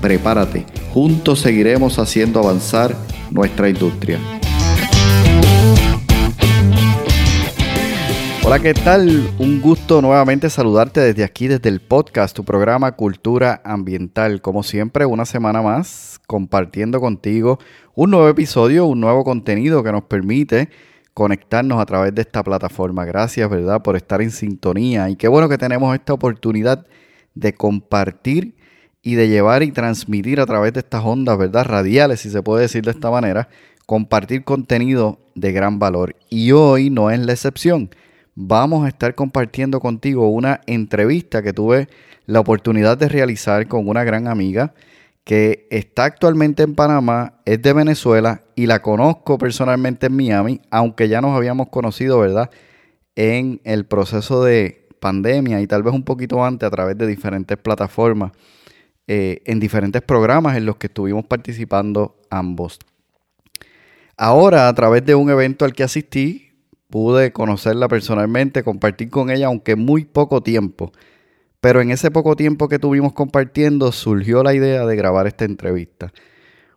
[0.00, 0.64] Prepárate,
[0.94, 2.96] juntos seguiremos haciendo avanzar
[3.30, 4.18] nuestra industria.
[8.42, 9.30] Hola, ¿qué tal?
[9.38, 14.40] Un gusto nuevamente saludarte desde aquí, desde el podcast, tu programa Cultura Ambiental.
[14.40, 17.58] Como siempre, una semana más compartiendo contigo
[17.94, 20.70] un nuevo episodio, un nuevo contenido que nos permite
[21.12, 23.04] conectarnos a través de esta plataforma.
[23.04, 25.10] Gracias, ¿verdad?, por estar en sintonía.
[25.10, 26.86] Y qué bueno que tenemos esta oportunidad
[27.34, 28.54] de compartir
[29.02, 32.62] y de llevar y transmitir a través de estas ondas, ¿verdad?, radiales, si se puede
[32.62, 33.48] decir de esta manera,
[33.86, 36.16] compartir contenido de gran valor.
[36.28, 37.90] Y hoy no es la excepción.
[38.34, 41.88] Vamos a estar compartiendo contigo una entrevista que tuve
[42.26, 44.74] la oportunidad de realizar con una gran amiga
[45.24, 51.08] que está actualmente en Panamá, es de Venezuela y la conozco personalmente en Miami, aunque
[51.08, 52.50] ya nos habíamos conocido, ¿verdad?
[53.14, 57.56] En el proceso de pandemia y tal vez un poquito antes a través de diferentes
[57.58, 58.32] plataformas,
[59.12, 62.78] eh, en diferentes programas en los que estuvimos participando ambos.
[64.16, 66.52] Ahora, a través de un evento al que asistí,
[66.90, 70.92] pude conocerla personalmente, compartir con ella, aunque muy poco tiempo.
[71.60, 76.12] Pero en ese poco tiempo que tuvimos compartiendo surgió la idea de grabar esta entrevista,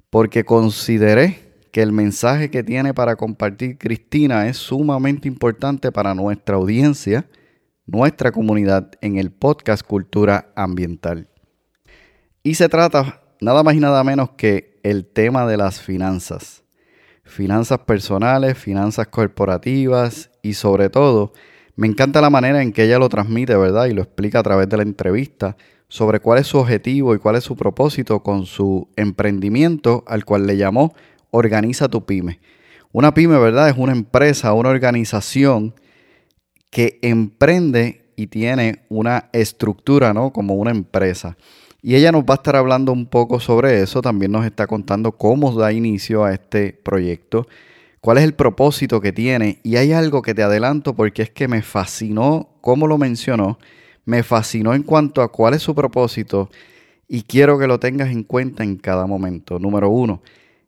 [0.10, 1.38] porque consideré
[1.72, 7.28] que el mensaje que tiene para compartir Cristina es sumamente importante para nuestra audiencia,
[7.86, 11.28] nuestra comunidad en el podcast Cultura Ambiental.
[12.46, 16.64] Y se trata nada más y nada menos que el tema de las finanzas.
[17.24, 21.32] Finanzas personales, finanzas corporativas y sobre todo
[21.78, 23.86] me encanta la manera en que ella lo transmite, ¿verdad?
[23.86, 25.56] Y lo explica a través de la entrevista
[25.88, 30.46] sobre cuál es su objetivo y cuál es su propósito con su emprendimiento al cual
[30.46, 30.94] le llamó
[31.32, 32.42] Organiza tu pyme.
[32.92, 33.70] Una pyme, ¿verdad?
[33.70, 35.76] Es una empresa, una organización
[36.70, 40.34] que emprende y tiene una estructura, ¿no?
[40.34, 41.38] Como una empresa.
[41.84, 44.02] Y ella nos va a estar hablando un poco sobre eso.
[44.02, 47.46] También nos está contando cómo da inicio a este proyecto
[48.04, 49.60] cuál es el propósito que tiene.
[49.64, 53.60] Y hay algo que te adelanto porque es que me fascinó cómo lo mencionó,
[54.04, 56.50] me fascinó en cuanto a cuál es su propósito
[57.08, 59.58] y quiero que lo tengas en cuenta en cada momento.
[59.58, 60.22] Número uno,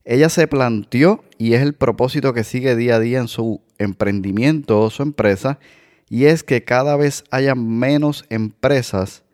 [0.06, 4.80] ella se planteó y es el propósito que sigue día a día en su emprendimiento
[4.80, 5.60] o su empresa
[6.08, 9.25] y es que cada vez haya menos empresas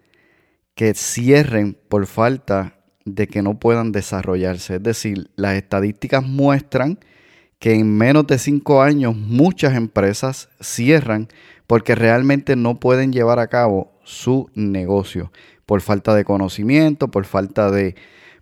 [0.76, 4.76] que cierren por falta de que no puedan desarrollarse.
[4.76, 7.00] Es decir, las estadísticas muestran
[7.60, 11.28] que en menos de cinco años muchas empresas cierran
[11.68, 15.32] porque realmente no pueden llevar a cabo su negocio
[15.66, 17.96] por falta de conocimiento, por falta de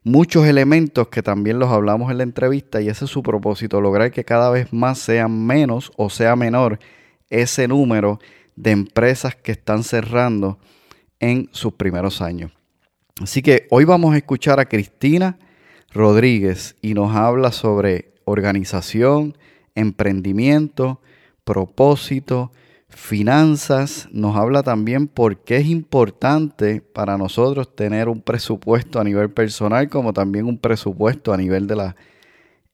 [0.03, 4.11] muchos elementos que también los hablamos en la entrevista y ese es su propósito, lograr
[4.11, 6.79] que cada vez más sean menos o sea menor
[7.29, 8.19] ese número
[8.55, 10.57] de empresas que están cerrando
[11.19, 12.51] en sus primeros años.
[13.21, 15.37] Así que hoy vamos a escuchar a Cristina
[15.91, 19.37] Rodríguez y nos habla sobre organización,
[19.75, 21.01] emprendimiento,
[21.43, 22.51] propósito,
[22.87, 24.07] finanzas.
[24.11, 29.89] Nos habla también por qué es importante para nosotros tener un presupuesto a nivel personal
[29.89, 31.95] como también un presupuesto a nivel de la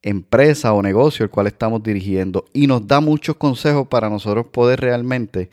[0.01, 2.45] empresa o negocio el cual estamos dirigiendo.
[2.53, 5.50] Y nos da muchos consejos para nosotros poder realmente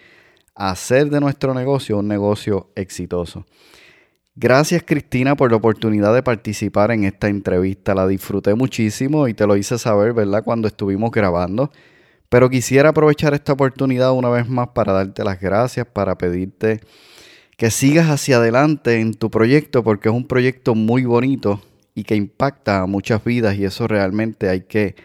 [0.55, 3.47] hacer de nuestro negocio un negocio exitoso.
[4.35, 7.95] Gracias Cristina por la oportunidad de participar en esta entrevista.
[7.95, 10.43] La disfruté muchísimo y te lo hice saber, ¿verdad?
[10.43, 11.71] Cuando estuvimos grabando.
[12.29, 16.81] Pero quisiera aprovechar esta oportunidad una vez más para darte las gracias, para pedirte
[17.59, 21.61] que sigas hacia adelante en tu proyecto porque es un proyecto muy bonito
[21.95, 24.97] y que impacta a muchas vidas y eso realmente hay que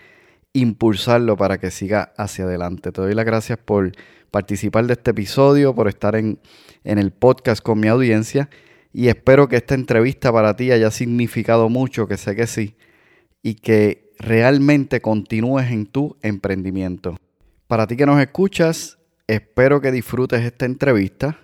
[0.54, 2.92] impulsarlo para que siga hacia adelante.
[2.92, 3.92] Te doy las gracias por
[4.32, 6.40] participar de este episodio, por estar en,
[6.84, 8.50] en el podcast con mi audiencia
[8.98, 12.76] y espero que esta entrevista para ti haya significado mucho, que sé que sí,
[13.44, 17.16] y que realmente continúes en tu emprendimiento.
[17.68, 18.98] Para ti que nos escuchas,
[19.28, 21.38] espero que disfrutes esta entrevista.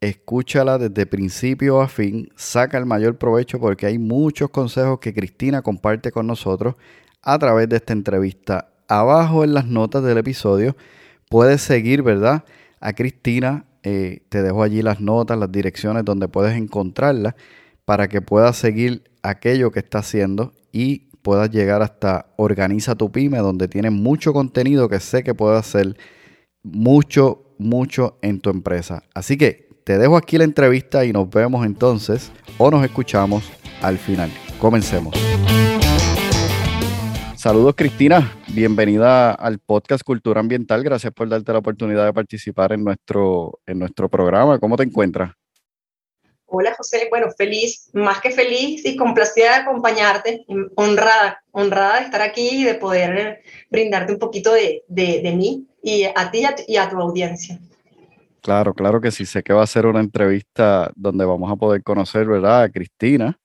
[0.00, 5.60] Escúchala desde principio a fin, saca el mayor provecho porque hay muchos consejos que Cristina
[5.60, 6.74] comparte con nosotros
[7.20, 8.70] a través de esta entrevista.
[8.88, 10.74] Abajo en las notas del episodio
[11.34, 12.44] puedes seguir, ¿verdad?
[12.78, 17.34] A Cristina eh, te dejo allí las notas, las direcciones donde puedes encontrarla
[17.84, 23.38] para que puedas seguir aquello que está haciendo y puedas llegar hasta Organiza tu Pyme,
[23.38, 25.96] donde tiene mucho contenido que sé que puede hacer
[26.62, 29.02] mucho, mucho en tu empresa.
[29.12, 33.42] Así que te dejo aquí la entrevista y nos vemos entonces o nos escuchamos
[33.82, 34.30] al final.
[34.60, 35.16] Comencemos.
[37.44, 40.82] Saludos Cristina, bienvenida al podcast Cultura Ambiental.
[40.82, 44.58] Gracias por darte la oportunidad de participar en nuestro, en nuestro programa.
[44.58, 45.34] ¿Cómo te encuentras?
[46.46, 50.46] Hola José, bueno, feliz, más que feliz y complacida de acompañarte,
[50.76, 56.04] honrada, honrada de estar aquí y de poder brindarte un poquito de, de, mí y
[56.04, 57.60] a ti y a, tu audiencia.
[58.40, 61.82] Claro, claro que sí, sé que va a ser una entrevista donde vamos a poder
[61.82, 62.62] conocer, ¿verdad?
[62.62, 63.38] A Cristina,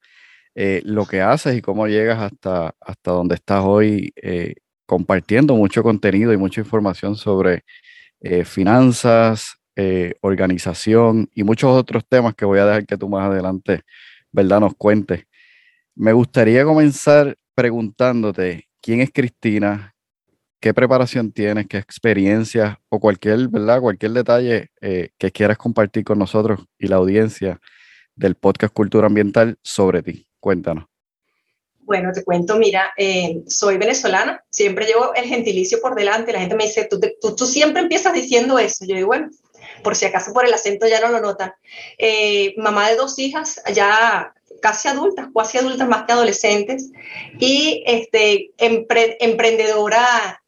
[0.62, 5.84] eh, lo que haces y cómo llegas hasta, hasta donde estás hoy eh, compartiendo mucho
[5.84, 7.64] contenido y mucha información sobre
[8.20, 9.56] eh, finanzas,
[10.22, 13.84] organización y muchos otros temas que voy a dejar que tú más adelante,
[14.34, 15.24] ¿verdad?, nos cuentes.
[15.96, 19.96] Me gustaría comenzar preguntándote quién es Cristina,
[20.60, 23.80] qué preparación tienes, qué experiencias o cualquier, ¿verdad?
[23.80, 27.62] Cualquier detalle que quieras compartir con nosotros y la audiencia
[28.18, 30.29] del podcast Cultura Ambiental sobre ti.
[30.40, 30.86] Cuéntanos.
[31.82, 36.56] Bueno, te cuento, mira, eh, soy venezolana, siempre llevo el gentilicio por delante, la gente
[36.56, 37.00] me dice, tú,
[37.36, 39.30] tú, siempre empiezas diciendo eso, yo digo, bueno,
[39.84, 41.52] por si acaso por el acento ya no lo notan.
[41.98, 46.92] Eh, mamá de dos hijas, ya casi adultas, casi adultas más que adolescentes,
[47.40, 50.44] y este, emprendedora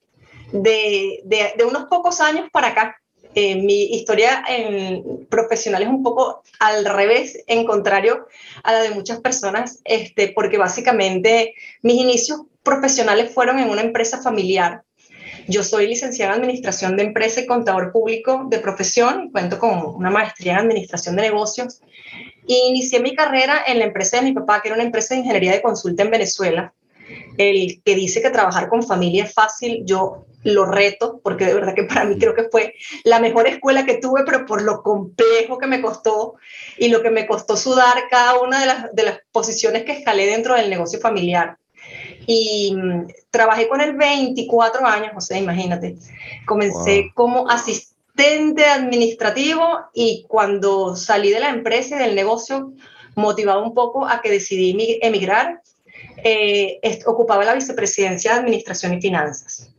[0.51, 3.00] de, de, de, unos pocos años para acá.
[3.33, 8.27] Eh, mi historia en, profesional es un poco al revés, en contrario
[8.63, 14.21] a la de muchas personas, este, porque básicamente mis inicios profesionales fueron en una empresa
[14.21, 14.83] familiar.
[15.47, 20.11] Yo soy licenciada en Administración de Empresa y Contador Público de profesión, cuento con una
[20.11, 21.81] maestría en Administración de Negocios.
[22.47, 25.21] E inicié mi carrera en la empresa de mi papá, que era una empresa de
[25.21, 26.73] ingeniería de consulta en Venezuela.
[27.37, 31.75] El que dice que trabajar con familia es fácil, yo lo reto, porque de verdad
[31.75, 32.73] que para mí creo que fue
[33.03, 36.35] la mejor escuela que tuve, pero por lo complejo que me costó
[36.77, 40.25] y lo que me costó sudar cada una de las, de las posiciones que escalé
[40.25, 41.57] dentro del negocio familiar.
[42.25, 45.97] Y mm, trabajé con él 24 años, o sea, imagínate.
[46.45, 52.73] Comencé como asistente administrativo y cuando salí de la empresa y del negocio,
[53.15, 55.61] motivado un poco a que decidí emigrar,
[56.17, 59.73] eh, ocupaba la vicepresidencia de Administración y Finanzas.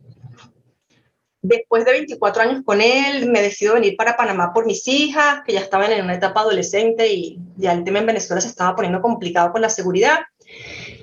[1.41, 5.51] Después de 24 años con él, me decido venir para Panamá por mis hijas, que
[5.51, 9.01] ya estaban en una etapa adolescente y ya el tema en Venezuela se estaba poniendo
[9.01, 10.19] complicado con la seguridad.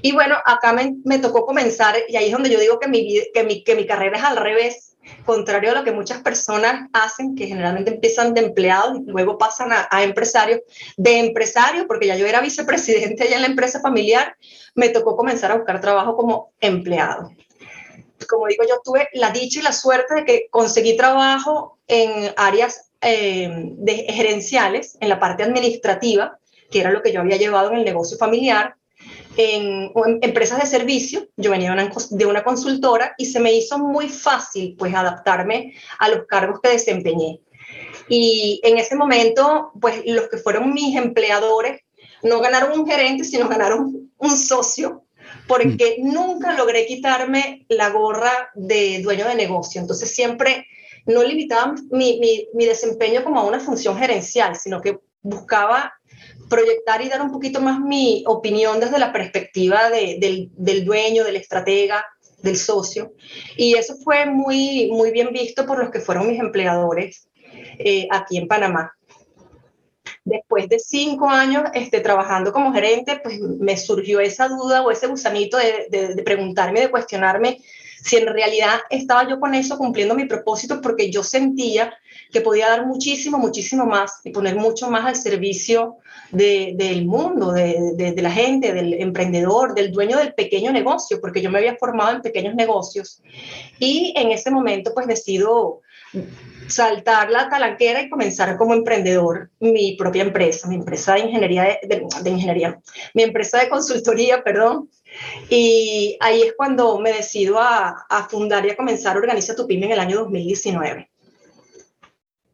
[0.00, 3.20] Y bueno, acá me, me tocó comenzar, y ahí es donde yo digo que mi,
[3.34, 4.89] que, mi, que mi carrera es al revés,
[5.24, 9.72] contrario a lo que muchas personas hacen, que generalmente empiezan de empleados y luego pasan
[9.72, 10.60] a, a empresarios.
[10.96, 14.36] De empresario, porque ya yo era vicepresidente allá en la empresa familiar,
[14.74, 17.30] me tocó comenzar a buscar trabajo como empleado
[18.26, 22.90] como digo, yo tuve la dicha y la suerte de que conseguí trabajo en áreas
[23.00, 26.38] eh, de gerenciales, en la parte administrativa,
[26.70, 28.76] que era lo que yo había llevado en el negocio familiar,
[29.36, 29.92] en,
[30.22, 31.28] empresas de servicio.
[31.36, 35.74] Yo venía de una, de una consultora y se me hizo muy fácil pues adaptarme
[35.98, 37.40] a los cargos que desempeñé.
[38.08, 41.82] Y en ese momento, pues los que fueron mis empleadores
[42.22, 45.04] no ganaron un gerente, sino ganaron un socio
[45.46, 49.80] porque nunca logré quitarme la gorra de dueño de negocio.
[49.80, 50.66] Entonces siempre
[51.06, 52.20] no limitaba mi,
[52.54, 55.94] mi, desempeño como a una función gerencial, sino que buscaba
[56.50, 61.24] proyectar y dar un poquito más mi opinión desde la perspectiva de, del, del, dueño,
[61.24, 62.04] del estratega,
[62.42, 63.14] del socio.
[63.56, 67.28] Y eso fue muy, muy bien visto por los que fueron mis empleadores
[67.78, 68.92] eh, aquí en Panamá.
[70.24, 75.06] Después de cinco años este, trabajando como gerente, pues me surgió esa duda o ese
[75.06, 77.58] gusanito de, de, preguntarme, de cuestionarme
[78.02, 81.92] si en realidad estaba yo con eso cumpliendo mi propósito, porque yo sentía
[82.32, 85.98] que podía dar muchísimo, muchísimo más y poner mucho más al servicio
[86.32, 91.42] de, del mundo, de, de, la gente, del emprendedor, del dueño del pequeño negocio, porque
[91.42, 93.22] yo me había formado en pequeños negocios.
[93.78, 95.80] Y en ese momento, pues decido
[96.68, 102.30] saltar la talanquera y comenzar como emprendedor mi propia empresa, mi empresa de ingeniería, de,
[102.30, 102.80] ingeniería,
[103.14, 104.88] mi empresa de consultoría, perdón.
[105.48, 109.92] Y ahí es cuando me decido a, fundar y a comenzar Organiza tu Pyme en
[109.92, 111.09] el año 2019.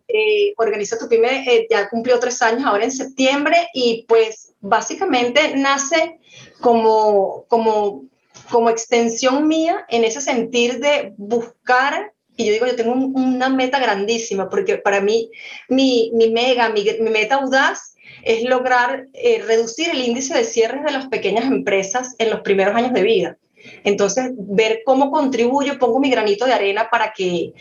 [0.08, 5.56] Eh, Organiza tu Pyme eh, ya cumplió tres años ahora en septiembre y pues básicamente
[5.56, 6.20] nace
[6.60, 8.04] como, como,
[8.50, 13.78] como extensión mía en ese sentir de buscar y yo digo, yo tengo una meta
[13.78, 15.30] grandísima, porque para mí
[15.68, 20.92] mi, mi mega, mi, meta audaz es lograr eh, reducir el índice de cierres de
[20.92, 23.38] las pequeñas empresas en los primeros años de vida.
[23.84, 27.52] Entonces, ver cómo contribuyo, pongo mi granito de arena para que,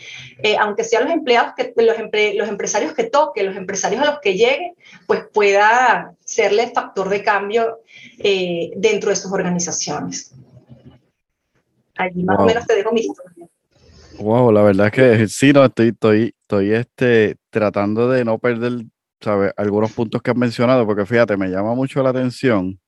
[0.42, 1.96] eh, aunque sean los empleados, que, los,
[2.36, 4.74] los empresarios que toque, los empresarios a los que llegue,
[5.06, 7.80] pues pueda serle factor de cambio
[8.18, 10.34] eh, dentro de sus organizaciones.
[11.96, 13.48] Allí más o menos te dejo mi historia.
[14.18, 18.84] Wow, la verdad es que sí, no, estoy, estoy, estoy este, tratando de no perder,
[19.20, 19.52] ¿sabes?
[19.56, 22.80] Algunos puntos que has mencionado, porque fíjate, me llama mucho la atención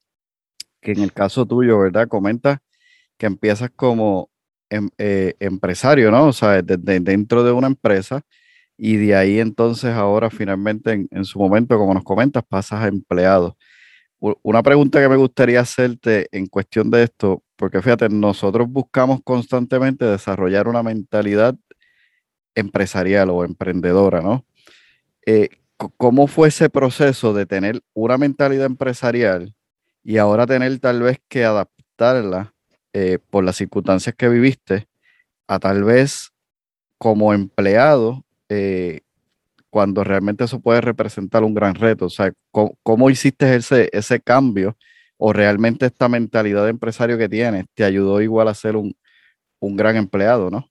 [0.80, 2.08] que en el caso tuyo, ¿verdad?
[2.08, 2.60] Comentas
[3.18, 4.30] que empiezas como
[4.70, 6.28] em, eh, empresario, ¿no?
[6.28, 8.22] O sea, dentro de una empresa
[8.76, 12.88] y de ahí entonces ahora finalmente en, en, su momento, como nos comentas, pasas a
[12.88, 13.56] empleado.
[14.20, 20.04] Una pregunta que me gustaría hacerte en cuestión de esto, porque fíjate, nosotros buscamos constantemente
[20.04, 21.54] desarrollar una mentalidad
[22.54, 24.44] empresarial o emprendedora, ¿no?
[25.26, 29.54] Eh, ¿Cómo fue ese proceso de tener una mentalidad empresarial
[30.02, 32.54] y ahora tener tal vez que adaptarla
[32.92, 34.86] eh, por las circunstancias que viviste
[35.46, 36.30] a tal vez
[36.98, 39.00] como empleado eh,
[39.70, 42.06] cuando realmente eso puede representar un gran reto?
[42.06, 44.76] O sea, ¿cómo, hiciste ese, ese cambio?
[45.18, 48.96] o realmente esta mentalidad de empresario que tienes te ayudó igual a ser un,
[49.60, 50.70] gran empleado, ¿no?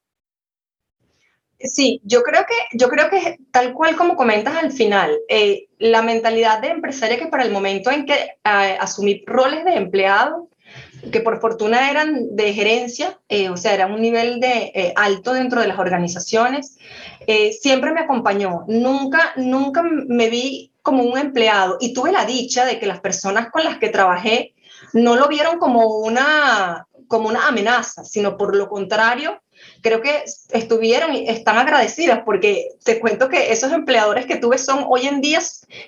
[1.59, 6.01] Sí, yo creo que, yo creo que tal cual como comentas al final, eh, la
[6.01, 10.50] mentalidad de empresario que para el momento en que eh, asumí roles de empleado,
[11.12, 15.62] que por fortuna eran de gerencia, eh, o sea, era un nivel de alto dentro
[15.62, 16.77] de las organizaciones,
[17.60, 18.63] siempre me acompañó.
[18.68, 21.77] Nunca, nunca me vi como un empleado.
[21.82, 24.54] Y tuve la dicha de que las personas con las que trabajé
[24.94, 29.42] no lo vieron como una, como una amenaza, sino por lo contrario,
[29.82, 34.86] creo que estuvieron y están agradecidas porque te cuento que esos empleadores que tuve son
[34.88, 35.39] hoy en día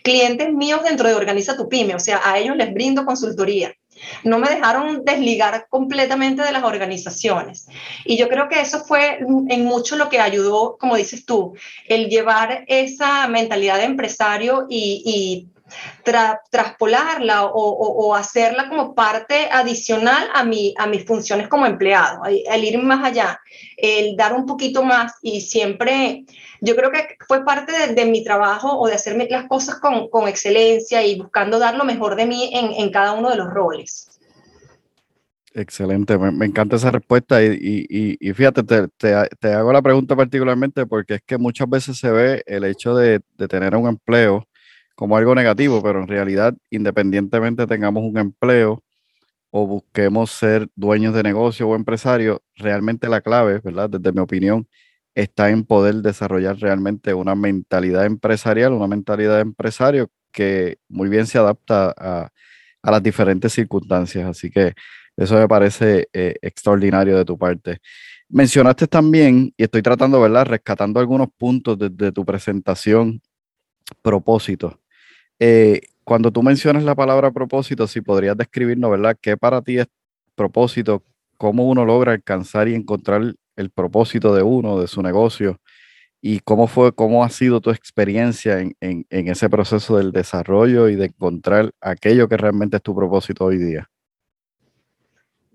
[0.04, 3.74] clientes míos dentro de Organiza tu Pyme, o sea, a ellos les brindo consultoría
[4.24, 7.68] no me dejaron desligar completamente de las organizaciones.
[8.06, 11.54] Y yo creo que eso fue en mucho lo que ayudó, como dices tú,
[11.88, 15.48] el llevar esa mentalidad de empresario y,
[16.52, 22.80] traspolarla o, hacerla como parte adicional a, mi, a mis funciones como empleado, el ir
[22.80, 23.40] más allá,
[23.78, 26.26] el dar un poquito más y siempre,
[26.62, 30.28] yo creo que fue parte de, mi trabajo o de hacer las cosas con, con,
[30.28, 34.20] excelencia y buscando dar lo mejor de mí en, en cada uno de los roles.
[35.54, 40.86] Excelente, me, encanta esa respuesta y, y, y fíjate, te, te, hago la pregunta particularmente
[40.86, 44.48] porque es que muchas veces se ve el hecho de, de tener un empleo
[44.96, 48.84] como algo negativo, pero en realidad, independientemente tengamos un empleo
[49.50, 53.90] o busquemos ser dueños de negocio o empresarios, realmente la clave, ¿verdad?
[53.90, 54.68] Desde mi opinión,
[55.22, 61.28] está en poder desarrollar realmente una mentalidad empresarial, una mentalidad de empresario que muy bien
[61.28, 62.30] se adapta a,
[62.84, 64.26] las diferentes circunstancias.
[64.26, 64.74] Así que
[65.18, 67.80] eso me parece eh, extraordinario de tu parte.
[68.30, 70.46] Mencionaste también, y estoy tratando, ¿verdad?
[70.46, 73.22] Rescatando algunos puntos de, tu presentación,
[74.02, 74.80] propósito.
[75.40, 79.18] Eh, cuando tú mencionas la palabra propósito, si podrías describirnos, ¿verdad?
[79.20, 79.88] ¿Qué para ti es
[80.36, 81.04] propósito?
[81.38, 85.60] ¿Cómo uno logra alcanzar y encontrar el propósito de uno, de su negocio?
[86.22, 90.96] ¿Y cómo fue, cómo ha sido tu experiencia en, en ese proceso del desarrollo y
[90.96, 93.90] de encontrar aquello que realmente es tu propósito hoy día?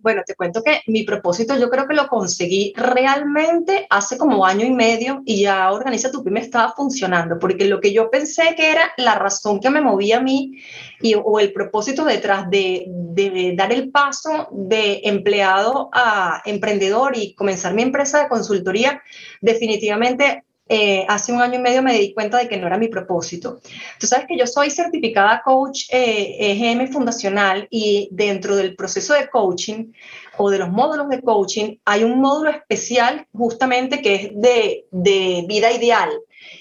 [0.04, 4.66] Bueno, te cuento que mi propósito yo creo que lo conseguí realmente hace como año
[4.66, 8.70] y medio y ya Organiza tu Pyme estaba funcionando, porque lo que yo pensé que
[8.70, 10.60] era la razón que me movía a mí
[11.00, 17.34] y, o el propósito detrás de, de dar el paso de empleado a emprendedor y
[17.34, 19.02] comenzar mi empresa de consultoría,
[19.40, 22.88] definitivamente eh, hace un año y medio me di cuenta de que no era mi
[22.88, 23.60] propósito.
[24.00, 29.28] Tú sabes que yo soy certificada coach eh, EGM fundacional y dentro del proceso de
[29.28, 29.92] coaching
[30.38, 35.44] o de los módulos de coaching hay un módulo especial justamente que es de, de
[35.46, 36.10] vida ideal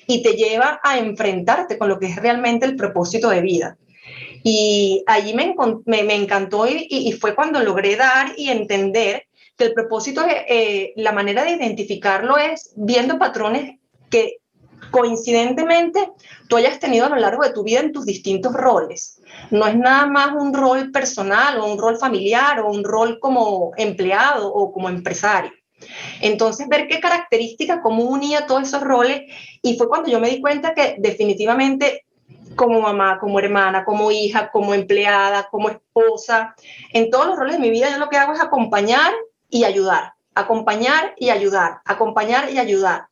[0.05, 3.77] y te lleva a enfrentarte con lo que es realmente el propósito de vida.
[4.43, 5.55] Y allí me,
[5.85, 10.91] me, me encantó y, y, fue cuando logré dar y entender que el propósito, eh,
[10.97, 13.77] la manera de identificarlo es viendo patrones
[14.13, 14.37] que
[14.91, 16.11] coincidentemente
[16.47, 19.19] tú hayas tenido a lo largo de tu vida en tus distintos roles.
[19.49, 23.71] No es nada más un rol personal o un rol familiar o un rol como
[23.75, 25.51] empleado o como empresario.
[26.21, 29.23] Entonces, ver qué características común unía todos esos roles
[29.63, 32.05] y fue cuando yo me di cuenta que definitivamente
[32.55, 36.55] como mamá, como hermana, como hija, como empleada, como esposa,
[36.93, 39.11] en todos los roles de mi vida yo lo que hago es acompañar
[39.49, 43.07] y ayudar, acompañar y ayudar, acompañar y ayudar.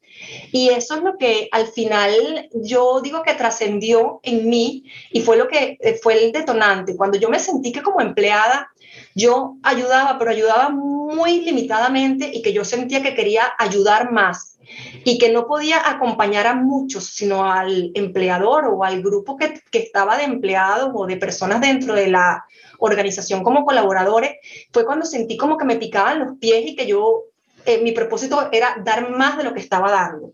[0.52, 5.38] Y eso es lo que al final yo digo que trascendió en mí y fue
[5.38, 6.96] lo que fue el detonante.
[6.96, 8.70] Cuando yo me sentí que como empleada
[9.16, 14.58] yo ayudaba, pero ayudaba muy muy limitadamente y que yo sentía que quería ayudar más
[15.04, 19.80] y que no podía acompañar a muchos, sino al empleador o al grupo que, que
[19.80, 22.46] estaba de empleados o de personas dentro de la
[22.80, 24.38] organización como colaboradores,
[24.72, 27.26] fue cuando sentí como que me picaban los pies y que yo
[27.66, 30.34] eh, mi propósito era dar más de lo que estaba dando.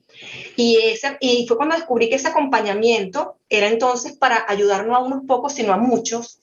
[0.56, 5.04] Y, ese, y fue cuando descubrí que ese acompañamiento era entonces para ayudar no a
[5.04, 6.40] unos pocos, sino a muchos.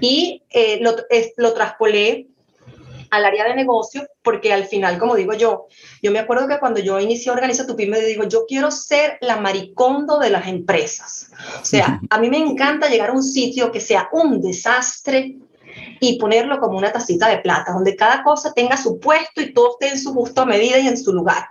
[0.00, 0.94] Y eh, lo,
[1.36, 2.26] lo traspolé
[3.10, 5.66] al área de negocio, porque al final, como digo yo,
[6.02, 9.36] yo me acuerdo que cuando yo inicié Organiza tu Pyme, digo, yo quiero ser la
[9.36, 11.30] maricondo de las empresas.
[11.60, 15.36] O sea, a mí me encanta llegar a un sitio que sea un desastre,
[16.00, 19.72] y ponerlo como una tacita de plata, donde cada cosa tenga su puesto y todo
[19.72, 21.48] esté en su justo medida y en su lugar.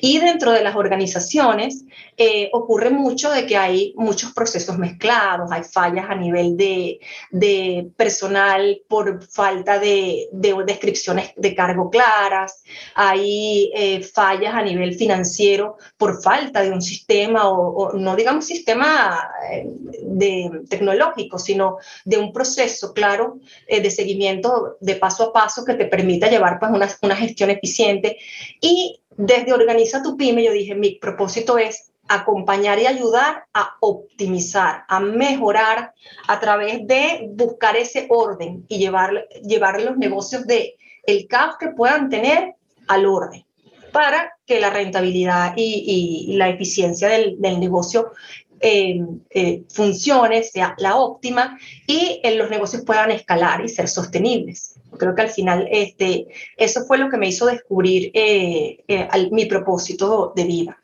[0.00, 1.84] Y dentro de las organizaciones
[2.16, 7.00] eh, ocurre mucho de que hay muchos procesos mezclados, hay fallas a nivel de,
[7.30, 12.62] de personal por falta de, de, descripciones de cargo claras,
[12.94, 19.30] hay eh, fallas a nivel financiero por falta de un sistema o, no digamos sistema
[19.50, 19.66] eh,
[20.02, 23.38] de, tecnológico, sino de un proceso claro
[23.68, 28.18] de seguimiento de paso a paso que te permita llevar pues una, una gestión eficiente.
[28.60, 34.84] Y desde Organiza tu Pyme yo dije, mi propósito es acompañar y ayudar a optimizar,
[34.88, 35.94] a mejorar
[36.28, 41.68] a través de buscar ese orden y llevar, llevar los negocios de el caos que
[41.68, 42.54] puedan tener
[42.88, 43.44] al orden
[43.92, 48.12] para que la rentabilidad y, la eficiencia del, negocio
[48.60, 49.00] eh,
[49.30, 54.71] eh, funcione, sea la óptima y en los negocios puedan escalar y ser sostenibles.
[54.98, 59.46] Creo que al final este, eso fue lo que me hizo descubrir eh, eh, mi
[59.46, 60.78] propósito de vida.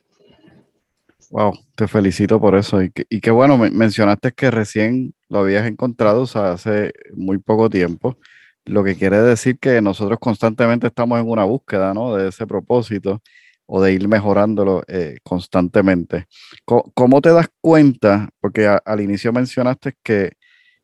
[1.30, 2.82] Wow, te felicito por eso.
[2.82, 8.16] Y, y qué bueno, mencionaste que recién lo habías encontrado, hace muy poco tiempo,
[8.64, 12.14] lo que quiere decir que nosotros constantemente estamos en una búsqueda, ¿no?
[12.14, 13.22] De ese propósito
[13.66, 16.26] o de ir mejorándolo eh, constantemente.
[16.64, 18.30] ¿Cómo, te das cuenta?
[18.40, 20.32] Porque al inicio mencionaste que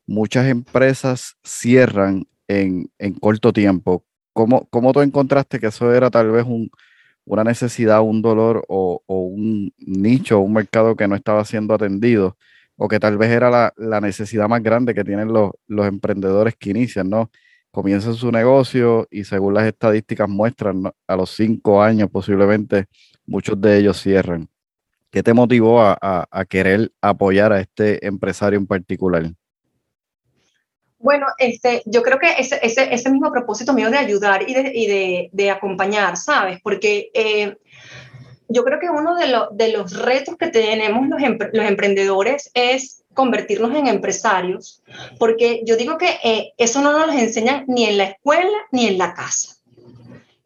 [0.06, 2.88] muchas empresas cierran en,
[3.20, 4.04] corto tiempo.
[4.32, 6.70] ¿Cómo, ¿Cómo tú encontraste que eso era tal vez un,
[7.24, 12.36] una necesidad, un dolor o, un nicho, un mercado que no estaba siendo atendido?
[12.76, 16.70] O que tal vez era la, necesidad más grande que tienen los, los, emprendedores que
[16.70, 17.30] inician, ¿no?
[17.70, 22.86] Comienzan su negocio y según las estadísticas muestran, a los cinco años posiblemente
[23.26, 24.48] muchos de ellos cierran.
[25.10, 25.96] ¿Qué te motivó a,
[26.28, 29.32] a querer apoyar a este empresario en particular?
[31.04, 34.72] Bueno, este, yo creo que ese, ese, ese mismo propósito mío de ayudar y de,
[34.74, 36.60] y de, de acompañar, ¿sabes?
[36.62, 37.58] Porque eh,
[38.48, 41.20] yo creo que uno de, de, los retos que tenemos los,
[41.52, 44.82] los, emprendedores es convertirnos en empresarios,
[45.18, 48.86] porque yo digo que eh, eso no nos lo enseñan ni en la escuela ni
[48.86, 49.56] en la casa.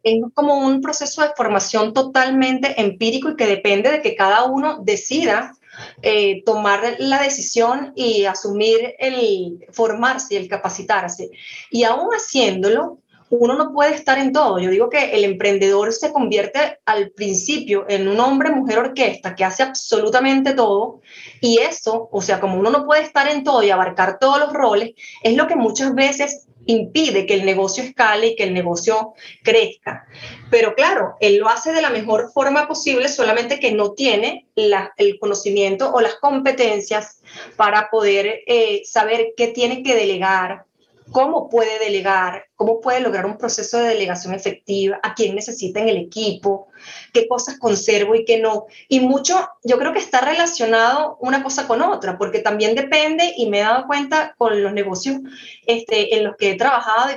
[0.03, 4.81] Es como un proceso de formación totalmente empírico y que depende de que cada uno
[4.83, 5.53] decida
[6.01, 11.29] eh, tomar la decisión y asumir el formarse y el capacitarse.
[11.71, 14.59] Y aún haciéndolo, uno no puede estar en todo.
[14.59, 19.45] Yo digo que el emprendedor se convierte al principio en un hombre, mujer, orquesta que
[19.45, 21.01] hace absolutamente todo.
[21.39, 24.53] Y eso, o sea, como uno no puede estar en todo y abarcar todos los
[24.53, 29.13] roles, es lo que muchas veces impide que el negocio escale y que el negocio
[29.43, 30.05] crezca.
[30.51, 35.19] Pero claro, él lo hace de la mejor forma posible, solamente que no tiene el
[35.19, 37.21] conocimiento o las competencias
[37.55, 40.65] para poder eh, saber qué tiene que delegar,
[41.11, 45.89] cómo puede delegar, cómo puede lograr un proceso de delegación efectiva, a quién necesita en
[45.89, 46.67] el equipo,
[47.13, 48.67] qué cosas conservo y qué no.
[48.87, 53.49] Y mucho, yo creo que está relacionado una cosa con otra, porque también depende, y
[53.49, 55.17] me he dado cuenta con los negocios
[55.65, 57.09] este, en los que he trabajado,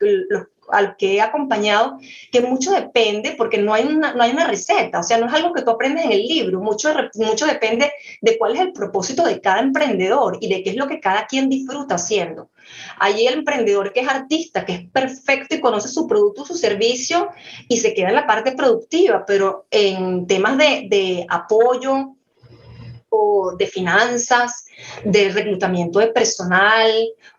[0.00, 1.98] los al que he acompañado,
[2.30, 5.34] que mucho depende, porque no hay, una, no hay una receta, o sea, no es
[5.34, 9.24] algo que tú aprendes en el libro, mucho, mucho depende de cuál es el propósito
[9.24, 12.48] de cada emprendedor y de qué es lo que cada quien disfruta haciendo.
[12.98, 17.28] Hay el emprendedor que es artista, que es perfecto y conoce su producto, su servicio
[17.68, 22.14] y se queda en la parte productiva, pero en temas de, apoyo,
[23.14, 24.64] o de finanzas,
[25.04, 26.90] de reclutamiento de personal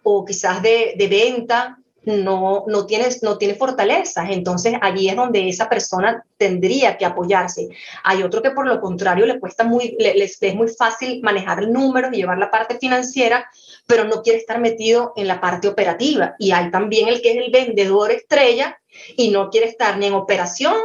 [0.04, 4.30] o quizás de, venta, no, no, tienes, no tiene fortalezas.
[4.30, 7.70] Entonces allí es donde esa persona tendría que apoyarse.
[8.04, 11.74] Hay otro que por lo contrario le cuesta muy, les es muy fácil manejar el
[11.74, 13.50] número y llevar la parte financiera,
[13.88, 16.36] pero no quiere estar metido en la parte operativa.
[16.40, 18.80] Y hay también el que es el vendedor estrella
[19.18, 20.76] y no quiere estar ni en operación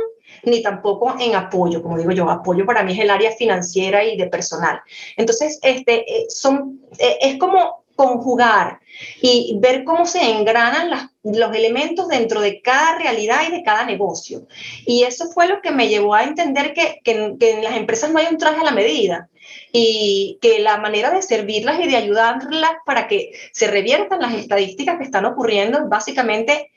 [0.45, 4.17] ni tampoco en apoyo, como digo yo, apoyo para mí es el área financiera y
[4.17, 4.81] de personal.
[5.17, 8.79] Entonces, este, eh, son, eh, es como conjugar
[9.21, 14.47] y ver cómo se engranan los elementos dentro de cada realidad y de cada negocio.
[14.87, 18.21] Y eso fue lo que me llevó a entender que, que, en las empresas no
[18.21, 19.29] hay un traje a la medida
[19.73, 24.99] y que la manera de servirlas y de ayudarlas para que se reviertan las estadísticas
[24.99, 26.71] que están ocurriendo básicamente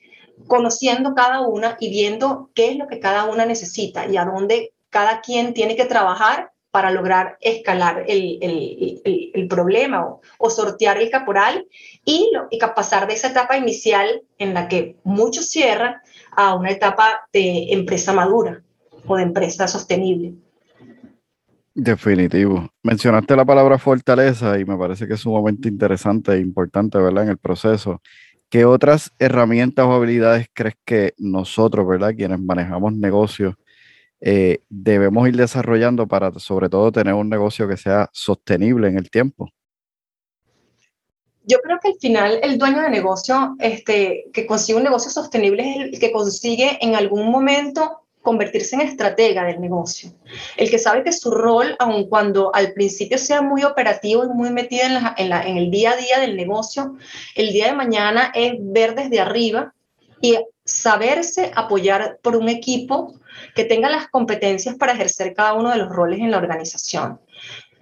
[0.48, 4.74] conociendo cada una y viendo qué es lo que cada una necesita y a dónde
[4.90, 10.98] cada quien tiene que trabajar para lograr escalar el, el, el, problema o, o, sortear
[10.98, 11.68] el caporal
[12.06, 15.96] y, lo, y pasar de esa etapa inicial en la que muchos cierran
[16.32, 18.64] a una etapa de empresa madura
[19.06, 20.34] o de empresa sostenible.
[21.74, 22.70] Definitivo.
[22.84, 27.24] Mencionaste la palabra fortaleza y me parece que es sumamente interesante e importante, ¿verdad?
[27.24, 28.02] En el proceso.
[28.50, 32.14] ¿Qué otras herramientas o habilidades crees que nosotros, ¿verdad?
[32.16, 33.56] Quienes manejamos negocios,
[34.22, 39.10] eh, debemos ir desarrollando para sobre todo tener un negocio que sea sostenible en el
[39.10, 39.50] tiempo?
[41.44, 45.70] Yo creo que al final el dueño de negocio este, que consigue un negocio sostenible
[45.70, 50.12] es el que consigue en algún momento convertirse en estratega del negocio.
[50.56, 54.52] El que sabe que su rol, aun cuando al principio sea muy operativo y muy
[54.52, 56.96] metido en, en, en, el día a día del negocio,
[57.36, 59.74] el día de mañana es ver desde arriba
[60.22, 63.16] y saberse apoyar por un equipo
[63.56, 67.20] que tenga las competencias para ejercer cada uno de los roles en la organización.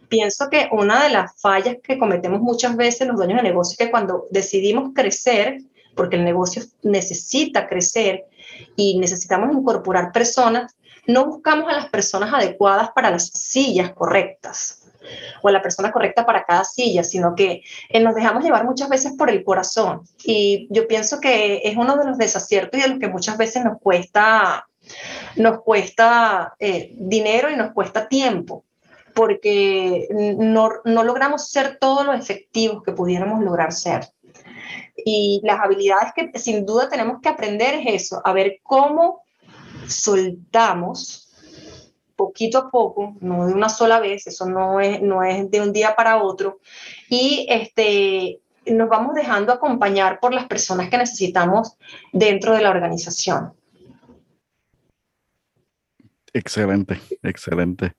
[0.08, 3.78] Pienso que una de las fallas que cometemos muchas veces los dueños de negocio es
[3.78, 5.62] que cuando decidimos crecer,
[5.96, 8.26] porque el negocio necesita crecer
[8.76, 14.80] y necesitamos incorporar personas, no buscamos a las personas adecuadas para las sillas correctas
[15.42, 18.90] o a la persona correcta para cada silla, sino que eh, nos dejamos llevar muchas
[18.90, 20.02] veces por el corazón.
[20.24, 23.64] Y yo pienso que es uno de los desaciertos y de los que muchas veces
[23.64, 24.68] nos cuesta
[25.36, 28.66] nos cuesta eh, dinero y nos cuesta tiempo,
[29.14, 34.08] porque no, no logramos ser todos los efectivos que pudiéramos lograr ser.
[34.96, 39.22] Y las habilidades que sin duda tenemos que aprender es eso, a ver cómo
[39.88, 41.30] soltamos
[42.20, 45.72] poquito a poco, no de una sola vez, eso no es, no es de un
[45.72, 46.60] día para otro,
[47.08, 51.78] y este, nos vamos dejando acompañar por las personas que necesitamos
[52.12, 53.54] dentro de la organización.
[56.34, 57.94] Excelente, excelente.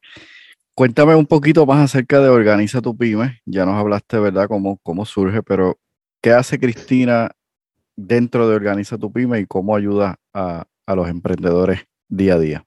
[0.74, 3.40] Cuéntame un poquito más acerca de Organiza tu Pyme.
[3.44, 5.78] Ya nos hablaste, ¿verdad?, cómo, cómo surge, pero
[6.22, 7.32] ¿qué hace Cristina
[7.96, 12.66] dentro de Organiza tu Pyme y cómo ayuda a, a los emprendedores día a día?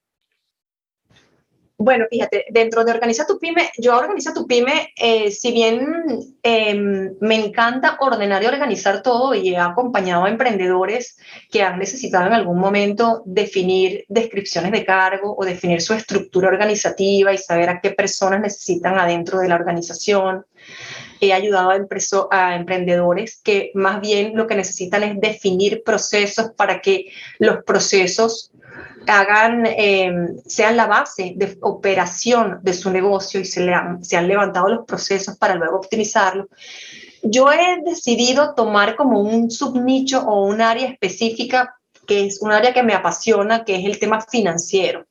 [1.84, 5.86] Bueno, fíjate, dentro de Organiza tu Pyme, yo Organiza tu Pyme, eh, si bien
[6.41, 11.17] em, me encanta ordenar y organizar todo y he acompañado a emprendedores
[11.52, 17.34] que han necesitado en algún momento definir descripciones de cargo o definir su estructura organizativa
[17.34, 20.46] y saber a qué personas necesitan adentro de la organización.
[21.19, 21.78] He ayudado a,
[22.32, 28.53] a emprendedores que más bien lo que necesitan es definir procesos para que los procesos
[29.08, 34.18] hagan, em, sean la base de operación de su negocio y se, le han, se
[34.18, 36.48] han levantado los procesos para luego optimizarlo.
[37.22, 42.74] Yo he decidido tomar como un subnicho o un área específica que es un área
[42.74, 45.06] que me apasiona, que es el tema financiero.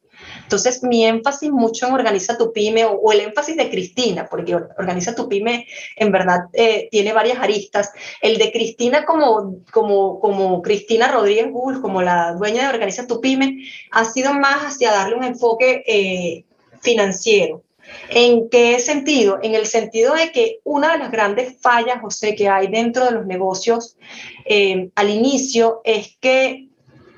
[0.52, 5.14] Entonces, mi énfasis mucho en Organiza tu Pyme o, el énfasis de Cristina, porque Organiza
[5.14, 7.90] tu Pyme en verdad eh, tiene varias aristas.
[8.20, 13.22] El de Cristina como, como, como Cristina Rodríguez Bull, como la dueña de Organiza tu
[13.22, 16.44] Pyme, ha sido más hacia darle un enfoque eh,
[16.82, 17.62] financiero.
[18.10, 19.38] ¿En qué sentido?
[19.42, 23.12] En el sentido de que una de las grandes fallas, José, que hay dentro de
[23.12, 23.96] los negocios
[24.44, 26.68] eh, al inicio es que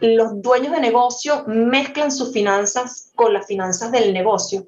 [0.05, 4.67] los dueños de negocio mezclan sus finanzas con las finanzas del negocio.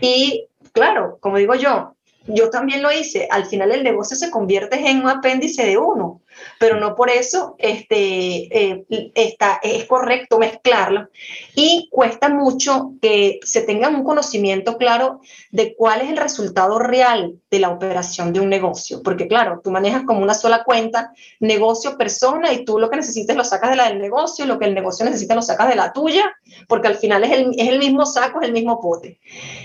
[0.00, 1.94] Y claro, como digo yo,
[2.26, 6.20] yo también lo hice, al final el negocio se convierte en un apéndice de uno
[6.58, 11.08] pero no por eso este, eh, está, es correcto mezclarlo.
[11.54, 15.20] Y cuesta mucho que se tenga un conocimiento claro
[15.50, 19.70] de cuál es el resultado real de la operación de un negocio, porque claro, tú
[19.70, 23.76] manejas como una sola cuenta, negocio, persona, y tú lo que necesitas lo sacas de
[23.76, 26.32] la del negocio, lo que el negocio necesita lo sacas de la tuya,
[26.66, 29.18] porque al final es el, es el mismo saco, es el mismo pote.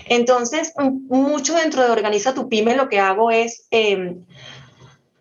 [0.08, 3.68] Entonces, mucho dentro de Organiza tu Pyme lo que hago es...
[3.72, 4.18] Eh,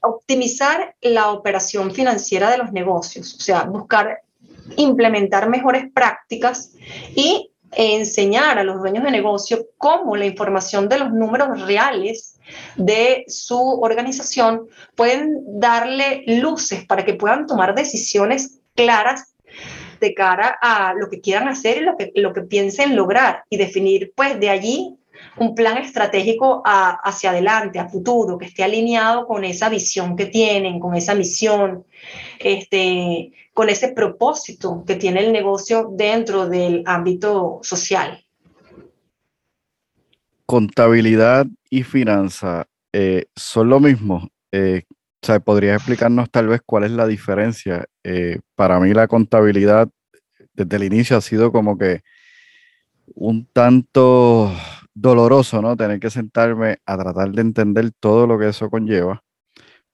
[0.03, 4.23] optimizar la operación financiera de los negocios, o sea, buscar
[4.77, 6.73] implementar mejores prácticas
[7.15, 12.39] y enseñar a los dueños de negocio cómo la información de los números reales
[12.77, 19.35] de su organización pueden darle luces para que puedan tomar decisiones claras
[20.01, 23.57] de cara a lo que quieran hacer y lo que, lo que piensen lograr y
[23.57, 24.99] definir pues de allí
[25.37, 30.79] un plan estratégico hacia adelante, a futuro, que esté alineado con esa visión que tienen,
[30.79, 31.85] con esa misión,
[32.39, 38.25] este, con ese propósito que tiene el negocio dentro del ámbito social.
[40.47, 44.29] Contabilidad y finanza eh, son lo mismo.
[44.51, 47.87] Eh, o sea, ¿podrías explicarnos tal vez cuál es la diferencia?
[48.05, 49.89] Eh, para mí la contabilidad
[50.53, 52.03] desde el inicio ha sido como que
[53.15, 54.53] un tanto
[54.95, 55.77] doloroso, ¿no?
[55.77, 59.23] Tener que sentarme a tratar de entender todo lo que eso conlleva.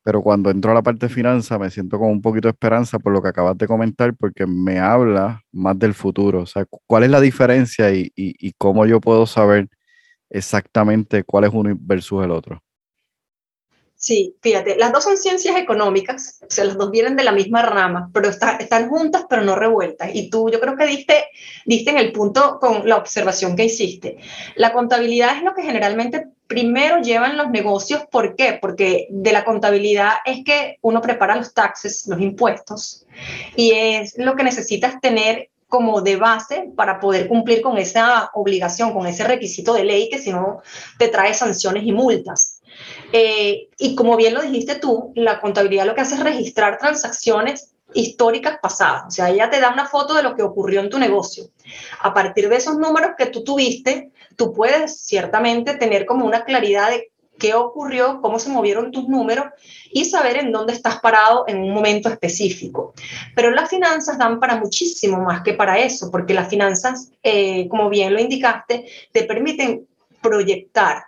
[0.04, 2.98] Pero cuando entro a la parte de finanzas me siento con un poquito de esperanza
[2.98, 6.42] por lo que acabas de comentar, porque me habla más del futuro.
[6.42, 9.68] O sea, ¿cuál es la diferencia y, y cómo yo puedo saber
[10.30, 12.62] exactamente cuál es uno versus el otro?
[14.00, 17.62] Sí, fíjate, las dos son ciencias económicas, o sea, las dos vienen de la misma
[17.62, 20.10] rama, pero están juntas pero no revueltas.
[20.14, 21.24] Y tú yo creo que diste,
[21.66, 24.18] diste en el punto con la observación que hiciste.
[24.54, 28.02] La contabilidad es lo que generalmente primero llevan los negocios.
[28.08, 28.56] ¿Por qué?
[28.62, 33.04] Porque de la contabilidad es que uno prepara los taxes, los impuestos,
[33.56, 38.92] y es lo que necesitas tener como de base para poder cumplir con esa obligación,
[38.92, 40.62] con ese requisito de ley que si no
[40.98, 42.57] te trae sanciones y multas.
[43.12, 47.72] Eh, y como bien lo dijiste tú, la contabilidad lo que hace es registrar transacciones
[47.94, 49.04] históricas pasadas.
[49.06, 51.44] O sea, ella te da una foto de lo que ocurrió en tu negocio.
[52.00, 56.90] A partir de esos números que tú tuviste, tú puedes ciertamente tener como una claridad
[56.90, 59.46] de qué ocurrió, cómo se movieron tus números
[59.92, 62.94] y saber en dónde estás parado en un momento específico.
[63.34, 67.88] Pero las finanzas dan para muchísimo más que para eso, porque las finanzas, eh, como
[67.88, 69.86] bien lo indicaste, te permiten
[70.20, 71.04] proyectar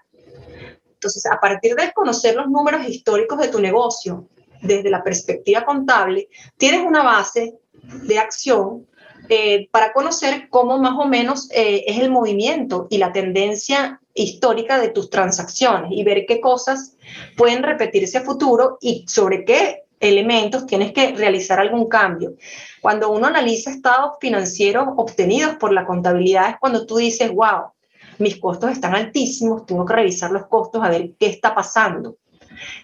[1.00, 4.28] entonces, a partir de conocer los números históricos de tu negocio
[4.60, 8.86] desde la perspectiva contable, tienes una base de acción
[9.30, 14.78] eh, para conocer cómo más o menos eh, es el movimiento y la tendencia histórica
[14.78, 16.96] de tus transacciones y ver qué cosas
[17.34, 22.34] pueden repetirse a futuro y sobre qué elementos tienes que realizar algún cambio.
[22.82, 27.72] Cuando uno analiza estados financieros obtenidos por la contabilidad es cuando tú dices, wow,
[28.20, 32.16] mis costos están altísimos, tengo que revisar los costos a ver qué está pasando.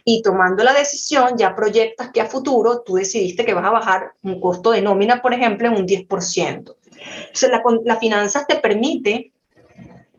[0.04, 4.12] Y tomando la decisión, ya proyectas que a futuro tú decidiste que vas a bajar
[4.22, 6.06] un costo de nómina, por ejemplo, en un 10%.
[6.08, 9.32] Entonces, la, la finanzas te permite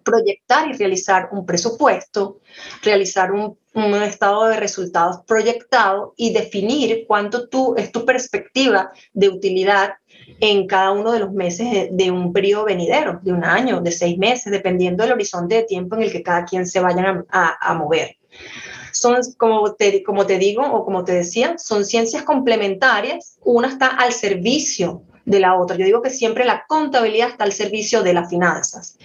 [0.03, 2.39] proyectar y realizar un presupuesto,
[2.81, 9.27] realizar un, un, estado de resultados proyectado y definir cuánto tú, es tu perspectiva de
[9.27, 9.95] utilidad
[10.39, 14.17] en cada uno de los meses de, un periodo venidero, de un año, de seis
[14.17, 17.73] meses, dependiendo del horizonte de tiempo en el que cada quien se vaya a, a
[17.73, 18.17] mover.
[18.91, 23.37] Son, como te, como te digo o como te decía, son ciencias complementarias.
[23.43, 25.77] Una está al servicio de la otra.
[25.77, 28.97] Yo digo que siempre la contabilidad está al servicio de las finanzas.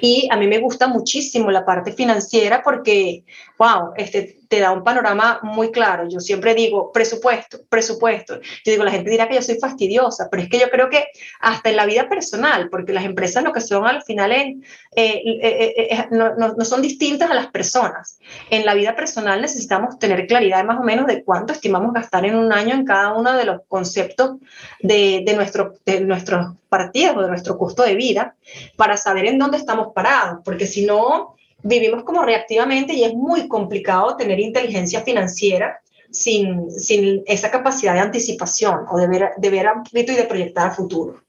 [0.00, 3.24] Y a mí me gusta muchísimo la parte financiera porque,
[3.58, 6.08] wow, este, te da un panorama muy claro.
[6.08, 8.40] Yo siempre digo presupuesto, presupuesto.
[8.64, 11.06] Yo digo, la gente dirá que yo soy fastidiosa, pero es que yo creo que
[11.38, 14.56] hasta en la vida personal, porque las empresas lo que son al final eh,
[14.96, 18.18] eh, eh, no, no, son distintas a las personas.
[18.50, 22.34] En la vida personal necesitamos tener claridad más o menos de cuánto estimamos gastar en
[22.34, 24.38] un año en cada uno de los conceptos
[24.80, 28.34] de, de, nuestro, de nuestros partidos o de nuestro costo de vida
[28.74, 33.48] para saber en dónde estamos parados, porque si no vivimos como reactivamente y es muy
[33.48, 39.66] complicado tener inteligencia financiera sin, sin esa capacidad de anticipación o de ver, de ver
[39.92, 41.22] y de proyectar a futuro.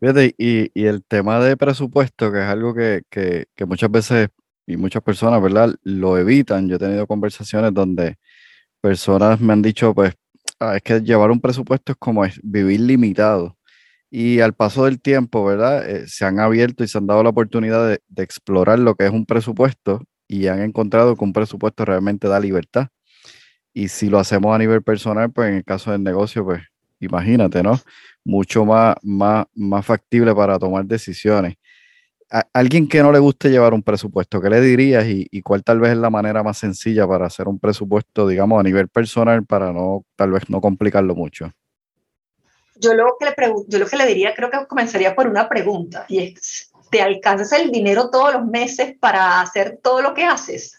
[0.00, 4.28] Fíjate, y, y, el tema de presupuesto, que es algo que, que, muchas veces
[4.66, 5.74] y muchas personas, ¿verdad?
[5.82, 6.68] Lo evitan.
[6.68, 8.16] Yo he tenido conversaciones donde
[8.80, 10.14] personas me han dicho, pues,
[10.58, 13.58] ah, es que llevar un presupuesto es como vivir limitado.
[14.10, 15.88] Y al paso del tiempo, ¿verdad?
[15.88, 19.12] Eh, se han abierto y se han dado la oportunidad de, explorar lo que es
[19.12, 22.88] un presupuesto y han encontrado que un presupuesto realmente da libertad.
[23.72, 26.62] Y si lo hacemos a nivel personal, pues en el caso del negocio, pues
[27.00, 27.80] imagínate, ¿no?
[28.24, 31.54] Mucho más, más, más factible para tomar decisiones.
[32.52, 35.80] Alguien que no le guste llevar un presupuesto, ¿qué le dirías y, y, cuál tal
[35.80, 39.72] vez es la manera más sencilla para hacer un presupuesto, digamos, a nivel personal para
[39.72, 41.52] no, tal vez no complicarlo mucho?
[42.80, 43.34] Yo lo que le
[43.68, 47.56] yo lo que le diría, creo que comenzaría por una pregunta, y es, ¿te alcanza
[47.56, 50.78] el dinero todos los meses para hacer todo lo que haces?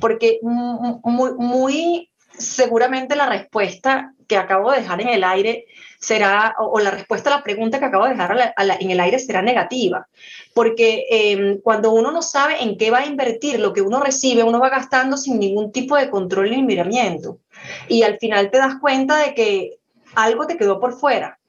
[0.00, 5.66] Porque muy, muy seguramente la respuesta que acabo de dejar en el aire
[5.98, 9.00] será, o, la respuesta a la pregunta que acabo de dejar a la, en el
[9.00, 10.06] aire será negativa,
[10.54, 14.44] porque eh, cuando uno no sabe en qué va a invertir lo que uno recibe,
[14.44, 17.38] uno va gastando sin ningún tipo de control ni miramiento.
[17.88, 19.78] Y al final te das cuenta de que
[20.14, 21.39] algo te quedó por fuera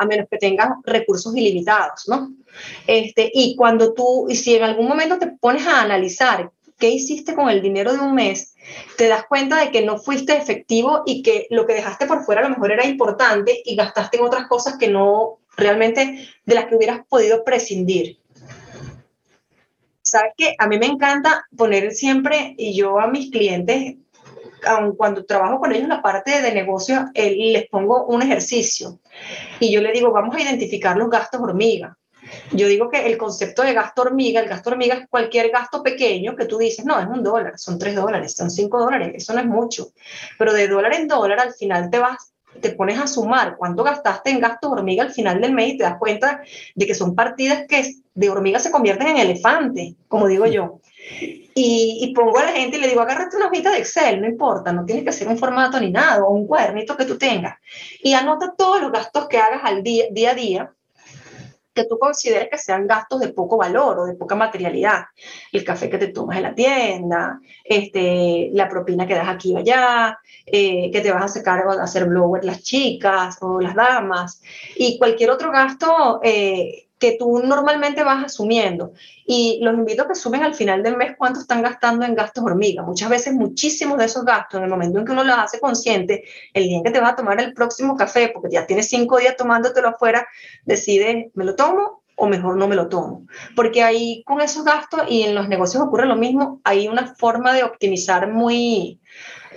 [0.00, 2.32] a menos que tengas recursos ilimitados, ¿no?
[2.86, 7.34] Este, y cuando tú, y si en algún momento te pones a analizar qué hiciste
[7.34, 8.54] con el dinero de un mes,
[8.96, 12.40] te das cuenta de que no fuiste efectivo y que lo que dejaste por fuera
[12.40, 16.64] a lo mejor era importante y gastaste en otras cosas que no realmente de las
[16.64, 18.18] que hubieras podido prescindir.
[20.00, 20.54] ¿Sabes qué?
[20.58, 23.96] A mí me encanta poner siempre, y yo a mis clientes,
[24.96, 29.00] cuando trabajo con ellos en la parte de negocio, les pongo un ejercicio
[29.58, 31.96] y yo le digo, vamos a identificar los gastos hormiga.
[32.52, 36.36] Yo digo que el concepto de gasto hormiga, el gasto hormiga es cualquier gasto pequeño
[36.36, 39.40] que tú dices, no, es un dólar, son tres dólares, son cinco dólares, eso no
[39.40, 39.88] es mucho.
[40.38, 44.30] Pero de dólar en dólar al final te vas, te pones a sumar cuánto gastaste
[44.30, 46.42] en gastos hormiga al final del mes y te das cuenta
[46.74, 50.80] de que son partidas que de hormiga se convierten en elefante, como digo yo.
[51.54, 54.72] Y, pongo a la gente y le digo, agárrate una hojita de Excel, no importa,
[54.72, 57.58] no tiene que ser un formato ni nada, o un cuadernito que tú tengas.
[58.02, 60.72] Y anota todos los gastos que hagas al día, a día
[61.72, 65.04] que tú consideres que sean gastos de poco valor o de poca materialidad.
[65.52, 69.58] El café que te tomas en la tienda, este, la propina que das aquí o
[69.58, 74.42] allá, eh, que te vas a sacar a hacer blower las chicas o las damas,
[74.76, 78.92] y cualquier otro gasto eh, que tú normalmente vas asumiendo.
[79.26, 82.44] Y los invito a que sumen al final del mes cuánto están gastando en gastos
[82.44, 82.82] hormiga.
[82.82, 86.24] Muchas veces muchísimos de esos gastos, en el momento en que uno los hace consciente,
[86.52, 89.36] el día que te vas a tomar el próximo café, porque ya tienes cinco días
[89.36, 90.28] tomándotelo afuera,
[90.64, 93.26] decides, ¿me lo tomo o mejor no me lo tomo?
[93.56, 97.54] Porque ahí con esos gastos, y en los negocios ocurre lo mismo, hay una forma
[97.54, 99.00] de optimizar muy,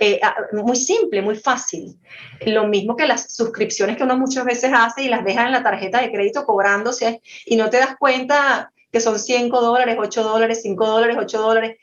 [0.00, 0.18] eh,
[0.52, 1.98] muy simple, muy fácil.
[2.46, 5.62] Lo mismo que las suscripciones que uno muchas veces hace y las deja en la
[5.62, 10.60] tarjeta de crédito cobrándose y no te das cuenta que son 5 dólares, 8 dólares,
[10.62, 11.78] 5 dólares, 8 dólares.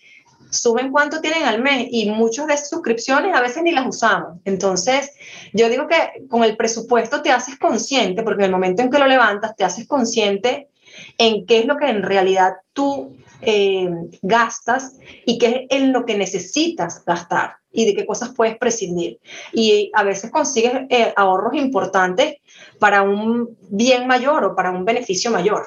[0.50, 4.40] Suben cuánto tienen al mes y muchas de esas suscripciones a veces ni las usamos.
[4.46, 5.12] Entonces,
[5.54, 8.98] yo digo que con el presupuesto te haces consciente, porque en el momento en que
[8.98, 10.71] lo levantas, te haces consciente
[11.18, 13.90] en qué es lo que en realidad tú eh,
[14.22, 19.20] gastas y qué es en lo que necesitas gastar y de qué cosas puedes prescindir.
[19.54, 22.36] Y a veces consigues eh, ahorros importantes
[22.80, 25.64] para un bien mayor o para un beneficio mayor.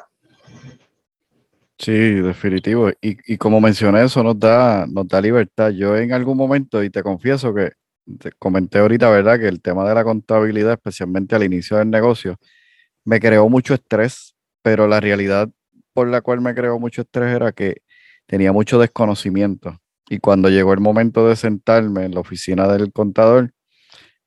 [1.79, 2.91] Sí, definitivo.
[3.01, 5.71] Y, como mencioné, eso nos da, nos da libertad.
[5.71, 7.73] Yo en algún momento, y te confieso que
[8.19, 9.41] te comenté ahorita, ¿verdad?
[9.41, 12.37] Que el tema de la contabilidad, especialmente al inicio del negocio,
[13.05, 14.34] me creó mucho estrés,
[14.65, 15.51] pero la realidad
[15.93, 17.83] por la cual me creó mucho estrés era que
[18.27, 19.79] tenía mucho desconocimiento.
[20.09, 23.53] Y cuando llegó el momento de sentarme en la oficina del contador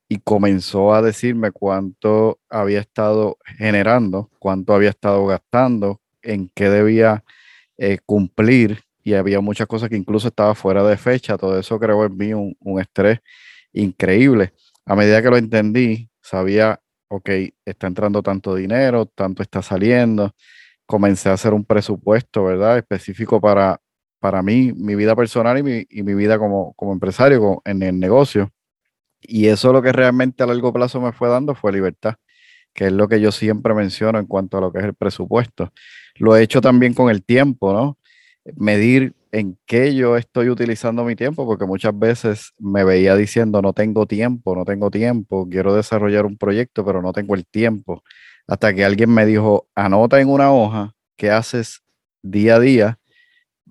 [0.08, 7.24] y comenzó a decirme cuánto había estado generando, cuánto había estado gastando, en qué debía
[7.76, 12.04] eh, cumplir, y había muchas cosas que incluso estaba fuera de fecha, todo eso creó
[12.04, 13.18] en mí un, un estrés
[13.72, 14.52] increíble.
[14.86, 17.30] A medida que lo entendí, sabía, ok,
[17.64, 20.34] está entrando tanto dinero, tanto está saliendo,
[20.86, 22.78] comencé a hacer un presupuesto, ¿verdad?
[22.78, 23.80] Específico para,
[24.20, 27.98] para mí, mi vida personal y mi, y mi vida como, como empresario en el
[27.98, 28.50] negocio.
[29.20, 32.14] Y eso lo que realmente a largo plazo me fue dando fue libertad,
[32.74, 35.72] que es lo que yo siempre menciono en cuanto a lo que es el presupuesto.
[36.16, 37.98] Lo he hecho también con el tiempo, ¿no?
[38.56, 43.72] Medir en qué yo estoy utilizando mi tiempo, porque muchas veces me veía diciendo, no
[43.72, 48.02] tengo tiempo, no tengo tiempo, quiero desarrollar un proyecto, pero no tengo el tiempo
[48.48, 51.82] hasta que alguien me dijo, anota en una hoja qué haces
[52.22, 52.98] día a día,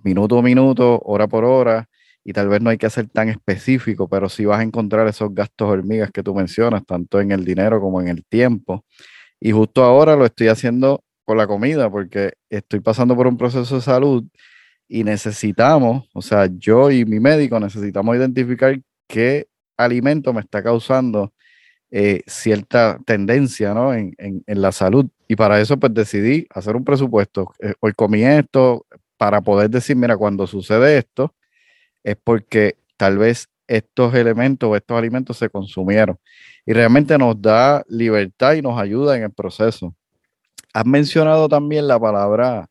[0.03, 1.89] minuto a minuto, hora por hora,
[2.23, 5.33] y tal vez no hay que ser tan específico, pero sí vas a encontrar esos
[5.33, 8.85] gastos hormigas que tú mencionas, tanto en el dinero como en el tiempo.
[9.39, 13.75] Y justo ahora lo estoy haciendo con la comida, porque estoy pasando por un proceso
[13.75, 14.25] de salud
[14.87, 21.33] y necesitamos, o sea, yo y mi médico necesitamos identificar qué alimento me está causando
[21.91, 23.93] eh, cierta tendencia ¿no?
[23.93, 24.13] en,
[24.47, 25.05] la salud.
[25.27, 27.53] Y para eso pues decidí hacer un presupuesto.
[27.59, 28.85] Eh, hoy comí esto
[29.17, 31.33] para poder decir, mira, cuando sucede esto
[32.03, 36.17] es porque tal vez estos elementos o estos alimentos se consumieron.
[36.65, 39.95] Y realmente nos da libertad y nos ayuda en el proceso.
[40.73, 42.69] Has mencionado también la palabra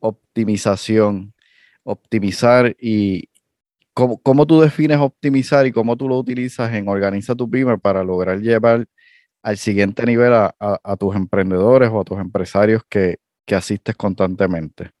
[0.00, 1.32] optimización,
[1.90, 3.30] optimizar y,
[3.92, 8.38] ¿Cómo, tú defines optimizar y cómo tú lo utilizas en Organiza tu Pyme para lograr
[8.38, 8.86] llevar
[9.42, 13.18] al siguiente nivel a, tus emprendedores o a tus empresarios que,
[13.50, 14.92] asistes constantemente?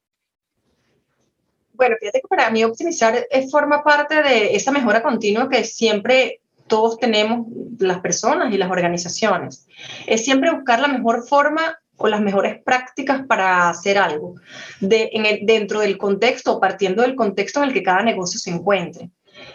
[1.74, 6.40] Bueno, fíjate que para mí optimizar es, forma parte de esa mejora continua que siempre
[6.66, 7.46] todos tenemos
[7.78, 9.68] las personas y las organizaciones.
[10.06, 14.34] Es siempre buscar la mejor forma o las mejores prácticas para hacer algo
[14.80, 19.10] dentro del contexto o partiendo del contexto en el que cada negocio se encuentre.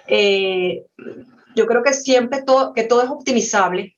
[0.08, 0.84] Eh,
[1.56, 2.43] yo creo que siempre
[2.76, 3.95] que todo es optimizable,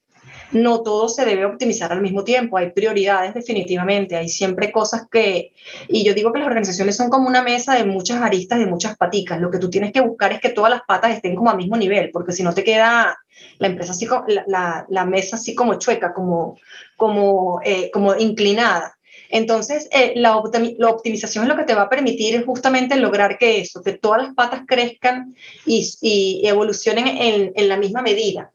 [0.52, 5.54] no todo se debe optimizar al mismo tiempo, hay prioridades definitivamente, hay siempre cosas que,
[5.88, 8.98] y yo digo que las organizaciones son como una mesa de muchas aristas, de muchas
[8.98, 11.58] paticas, lo que tú tienes que buscar es que todas las patas estén como al
[11.58, 13.18] mismo nivel, porque si no te queda
[13.60, 14.08] la empresa así,
[14.48, 16.58] la, la, mesa así como chueca, como,
[16.96, 18.98] como, eh, como inclinada.
[19.30, 23.82] Entonces, eh, la, optimización es lo que te va a permitir justamente lograr que eso,
[23.84, 25.36] que todas las patas crezcan
[25.66, 28.52] y, y evolucionen en, la misma medida.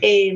[0.00, 0.34] Eh,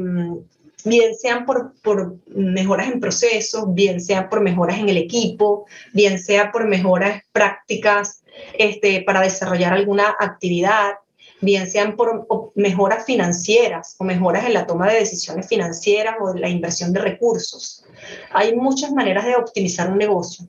[0.85, 6.19] bien sean por, por, mejoras en procesos, bien sean por mejoras en el equipo, bien
[6.19, 8.23] sea por mejoras prácticas
[8.59, 10.93] este, para desarrollar alguna actividad,
[11.41, 16.49] bien sean por mejoras financieras o mejoras en la toma de decisiones financieras o la
[16.49, 17.85] inversión de recursos.
[18.33, 20.47] Hay muchas maneras de optimizar un negocio.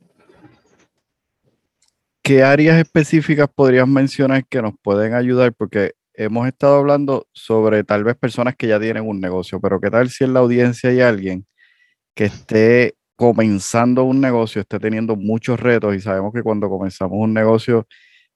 [2.22, 5.52] ¿Qué áreas específicas podrías mencionar que nos pueden ayudar?
[5.54, 9.90] Porque hemos estado hablando sobre tal vez personas que ya tienen un negocio, pero ¿qué
[9.90, 11.46] tal si en la audiencia hay alguien
[12.16, 17.34] que esté comenzando un negocio, esté teniendo muchos retos y sabemos que cuando comenzamos un
[17.34, 17.88] negocio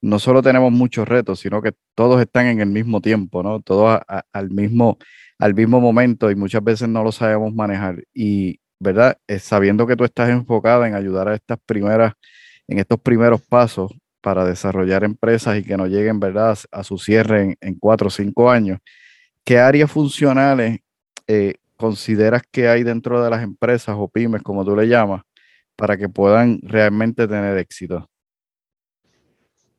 [0.01, 3.61] no solo tenemos muchos retos, sino que todos están en el mismo tiempo, ¿no?
[3.61, 3.99] Todos
[4.32, 4.97] al, mismo,
[5.39, 8.03] al mismo momento y muchas veces no lo sabemos manejar.
[8.13, 9.17] Y, ¿verdad?
[9.39, 12.13] sabiendo que tú estás enfocada en ayudar a estas primeras,
[12.67, 13.91] en estos primeros pasos,
[14.28, 18.51] para desarrollar empresas y que no lleguen, ¿verdad?, a su cierre en, cuatro o cinco
[18.51, 18.78] años.
[19.45, 20.80] ¿Qué áreas funcionales
[21.28, 25.21] eh, consideras que hay dentro de las empresas o pymes, como tú le llamas,
[25.78, 28.09] para que puedan realmente tener éxito?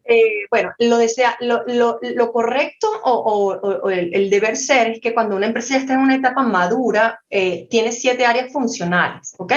[0.02, 6.00] Eh, bueno, lo, correcto o, el, deber ser es que cuando una empresa está en
[6.00, 9.52] una etapa madura, eh, tiene siete áreas funcionales, ¿ok?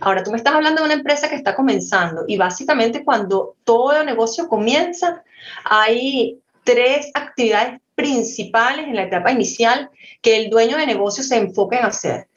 [0.00, 4.00] Ahora, tú me estás hablando de una empresa que está comenzando y básicamente cuando todo
[4.00, 5.22] el negocio comienza,
[5.64, 11.76] hay tres actividades principales en la etapa inicial que el dueño de negocio se enfoque
[11.76, 12.28] en hacer.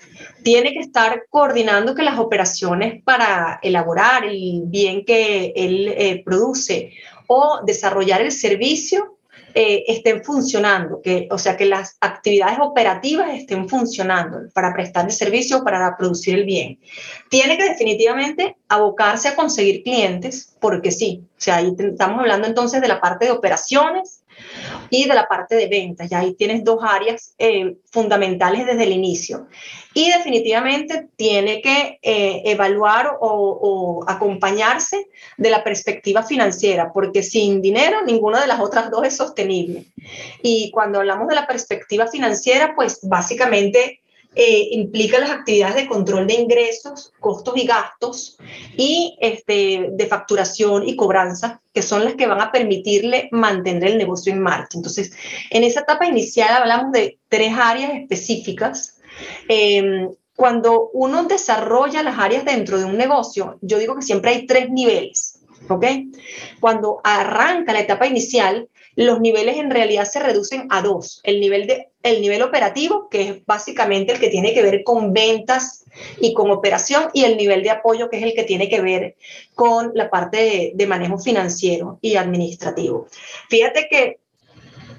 [0.43, 6.93] Tiene que estar coordinando que las operaciones para elaborar el bien que él eh, produce
[7.27, 9.14] o desarrollar el servicio
[9.57, 15.13] eh, estén funcionando, que, o sea, que las actividades operativas estén funcionando para prestar el
[15.13, 16.77] servicio, para producir el bien.
[17.29, 22.81] Tiene que definitivamente abocarse a conseguir clientes, porque sí, o sea, ahí estamos hablando entonces
[22.81, 24.24] de la parte de operaciones,
[24.89, 26.09] y de la parte de ventas.
[26.09, 29.47] Ya ahí tienes dos áreas eh, fundamentales desde el inicio.
[29.93, 35.07] Y definitivamente tiene que eh, evaluar o, acompañarse
[35.37, 39.85] de la perspectiva financiera, porque sin dinero ninguna de las otras dos es sostenible.
[40.41, 44.01] Y cuando hablamos de la perspectiva financiera, pues básicamente
[44.35, 48.37] eh, implica las actividades de control de ingresos, costos y gastos
[48.75, 53.97] y este, de facturación y cobranza, que son las que van a permitirle mantener el
[53.97, 54.77] negocio en marcha.
[54.77, 55.13] Entonces,
[55.49, 58.97] en esa etapa inicial hablamos de tres áreas específicas.
[59.47, 64.45] Em, cuando uno desarrolla las áreas dentro de un negocio, yo digo que siempre hay
[64.45, 65.39] tres niveles.
[65.69, 65.85] ¿ok?
[66.59, 71.19] Cuando arranca la etapa inicial, los niveles en realidad se reducen a dos.
[71.23, 75.13] El nivel, de, el nivel operativo, que es básicamente el que tiene que ver con
[75.13, 75.85] ventas
[76.19, 79.15] y con operación, y el nivel de apoyo, que es el que tiene que ver
[79.53, 83.07] con la parte de, de manejo financiero y administrativo.
[83.49, 84.19] Fíjate que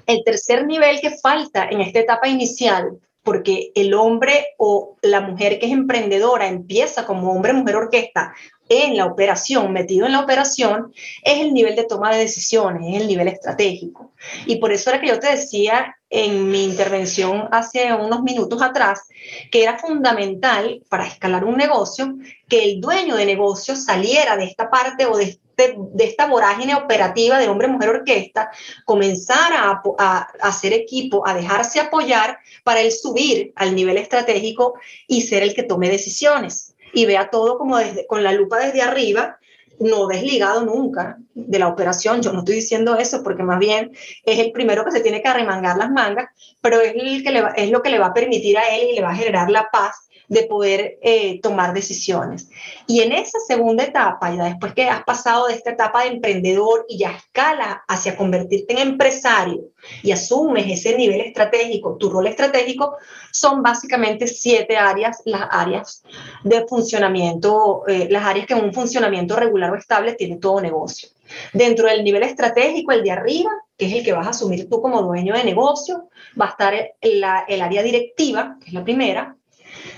[0.05, 5.59] el tercer nivel que falta en esta etapa inicial porque el hombre o la mujer
[5.59, 8.33] que es emprendedora empieza como hombre-mujer orquesta
[8.69, 10.93] en la operación, metido en la operación,
[11.23, 14.11] es el nivel de toma de decisiones, es el nivel estratégico.
[14.45, 19.07] Y por eso era que yo te decía en mi intervención hace unos minutos atrás
[19.51, 22.15] que era fundamental para escalar un negocio
[22.47, 26.75] que el dueño de negocio saliera de esta parte o de, este, de esta vorágine
[26.75, 28.49] operativa de hombre-mujer orquesta,
[28.85, 34.75] comenzara a, a, hacer equipo, a dejarse apoyar para el subir al nivel estratégico
[35.07, 38.81] y ser el que tome decisiones y vea todo como desde, con la lupa desde
[38.81, 39.37] arriba,
[39.79, 42.21] no desligado nunca de la operación.
[42.21, 43.91] Yo no estoy diciendo eso porque más bien
[44.23, 46.29] es el primero que se tiene que arremangar las mangas,
[46.61, 48.95] pero es, el que le es lo que le va a permitir a él y
[48.95, 52.49] le va a generar la paz de poder eh, tomar decisiones.
[52.85, 56.85] Y en esa segunda etapa, ya después que has pasado de esta etapa de emprendedor
[56.89, 59.61] y ya escala hacia convertirte en empresario
[60.03, 62.97] y asumes ese nivel estratégico, tu rol estratégico,
[63.31, 66.03] son básicamente siete áreas, las áreas
[66.43, 71.09] de funcionamiento, eh, las áreas que en un funcionamiento regular o estable tiene todo negocio.
[71.53, 74.81] Dentro del nivel estratégico, el de arriba, que es el que vas a asumir tú
[74.81, 76.09] como dueño de negocio,
[76.39, 79.36] va a estar el, el área directiva, que es la primera,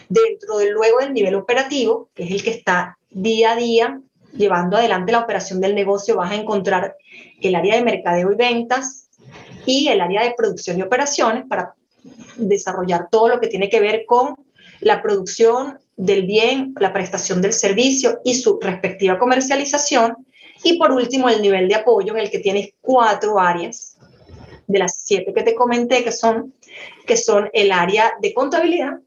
[0.09, 4.01] dentro del luego del nivel operativo, que es el que está día a día
[4.33, 6.97] llevando adelante la operación del negocio, vas a encontrar
[7.41, 9.09] el área de mercadeo y ventas
[9.65, 11.73] y el área de producción y operaciones para
[12.37, 14.35] desarrollar todo lo que tiene que ver con
[14.81, 20.25] la producción del bien, la prestación del servicio y su respectiva comercialización.
[20.63, 23.97] Y por último, el nivel de apoyo en el que tienes cuatro áreas
[24.67, 26.53] de las siete que te comenté, que son,
[27.05, 28.99] que son el área de contabilidad,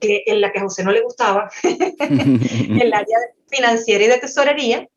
[0.00, 4.88] que en la que a José no le gustaba, el área financiera y de tesorería,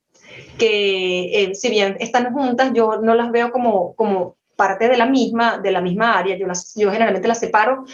[0.57, 5.05] que eh, si bien están juntas, yo no las veo como, como parte de la
[5.05, 7.85] misma, de la misma área, yo, las, yo generalmente las separo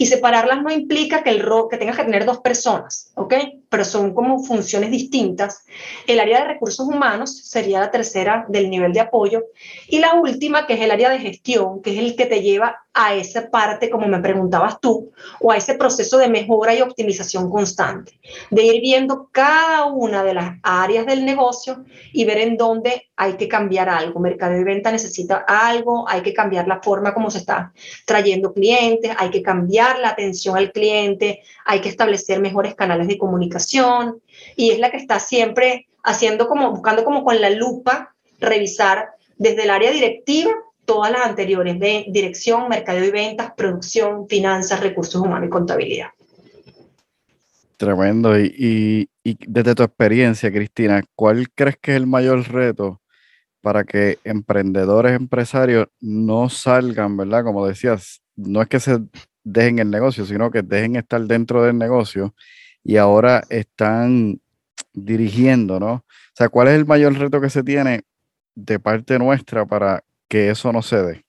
[0.00, 3.34] y separarlas no implica que, el que tengas que tener dos personas, ¿ok?
[3.68, 5.66] Pero son como funciones distintas.
[6.06, 9.42] El área de recursos humanos sería la tercera del nivel de apoyo
[9.88, 12.78] y la última, que es el área de gestión, que es el que te lleva
[12.94, 17.50] a esa parte, como me preguntabas tú, o a ese proceso de mejora y optimización
[17.50, 18.18] constante,
[18.50, 23.34] de ir viendo cada una de las áreas del negocio y ver en dónde hay
[23.34, 24.18] que cambiar algo.
[24.18, 27.72] Mercado de venta necesita algo, hay que cambiar la forma como se está
[28.06, 33.18] trayendo clientes, hay que cambiar la atención al cliente, hay que establecer mejores canales de
[33.18, 34.20] comunicación
[34.56, 39.64] y es la que está siempre haciendo como, buscando como con la lupa, revisar desde
[39.64, 40.52] el área directiva
[40.84, 46.08] todas las anteriores de dirección, mercado y ventas, producción, finanzas, recursos humanos y contabilidad.
[47.76, 48.38] Tremendo.
[48.38, 53.00] Y, y, desde tu experiencia, Cristina, ¿cuál crees que es el mayor reto
[53.60, 57.44] para que emprendedores, empresarios no salgan, ¿verdad?
[57.44, 58.98] Como decías, no es que se
[59.44, 62.34] dejen el negocio, sino que dejen estar dentro del negocio
[62.82, 64.40] y ahora están
[64.92, 65.92] dirigiendo, ¿no?
[65.92, 68.02] O sea, ¿cuál es el mayor reto que se tiene
[68.54, 71.24] de parte nuestra para que eso no se dé?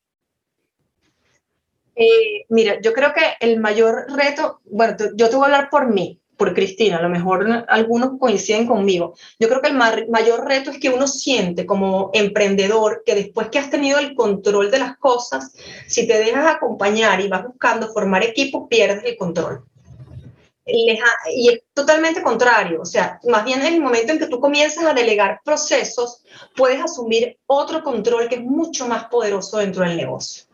[1.95, 5.93] Eh, mira, yo creo que el mayor reto, bueno, yo te voy a hablar por
[5.93, 9.13] mí por Cristina, a lo mejor algunos coinciden conmigo.
[9.39, 13.59] Yo creo que el mayor reto es que uno siente como emprendedor que después que
[13.59, 15.53] has tenido el control de las cosas,
[15.87, 19.63] si te dejas acompañar y vas buscando formar equipo, pierdes el control.
[20.65, 20.89] Y
[21.47, 24.95] es totalmente contrario, o sea, más bien en el momento en que tú comienzas a
[24.95, 26.23] delegar procesos,
[26.55, 30.50] puedes asumir otro control que es mucho más poderoso dentro del negocio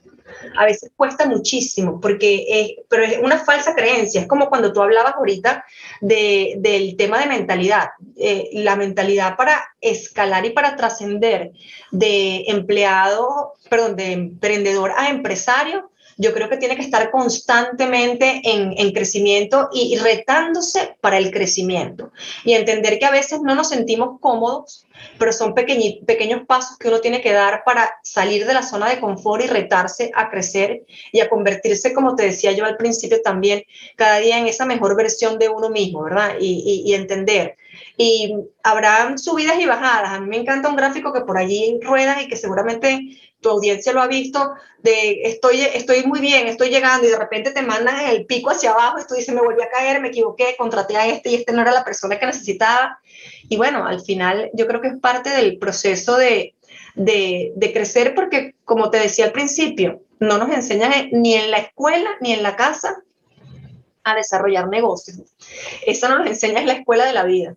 [0.58, 4.82] a veces cuesta muchísimo, porque es, pero es una falsa creencia, es como cuando tú
[4.82, 5.66] hablabas ahorita
[6.02, 11.52] de, del tema de mentalidad, eh, la mentalidad para escalar y para trascender
[11.92, 18.74] de empleado, perdón, de emprendedor a empresario, yo creo que tiene que estar constantemente en,
[18.76, 22.12] en crecimiento y, y, retándose para el crecimiento.
[22.44, 24.87] Y entender que a veces no nos sentimos cómodos,
[25.18, 29.00] pero son pequeños pasos que uno tiene que dar para salir de la zona de
[29.00, 33.64] confort y retarse a crecer y a convertirse, como te decía yo al principio también,
[33.96, 36.36] cada día en esa mejor versión de uno mismo, ¿verdad?
[36.40, 37.58] Y, y, y entender.
[37.98, 38.34] Y
[38.64, 40.12] habrán subidas y bajadas.
[40.12, 43.02] A mí me encanta un gráfico que por allí rueda y que seguramente
[43.42, 47.52] tu audiencia lo ha visto, de estoy, estoy muy bien, estoy llegando y de repente
[47.52, 50.56] te mandan el pico hacia abajo y tú dices, me volví a caer, me equivoqué,
[50.58, 53.00] contraté a este y este no era la persona que necesitaba.
[53.50, 56.56] Y bueno, al final yo creo que es parte del proceso de,
[56.96, 61.58] de, de crecer porque, como te decía al principio, no nos enseñan ni en la
[61.58, 63.04] escuela ni en la casa
[64.04, 65.20] a desarrollar negocios.
[65.86, 67.56] Eso nos enseña en la escuela de la vida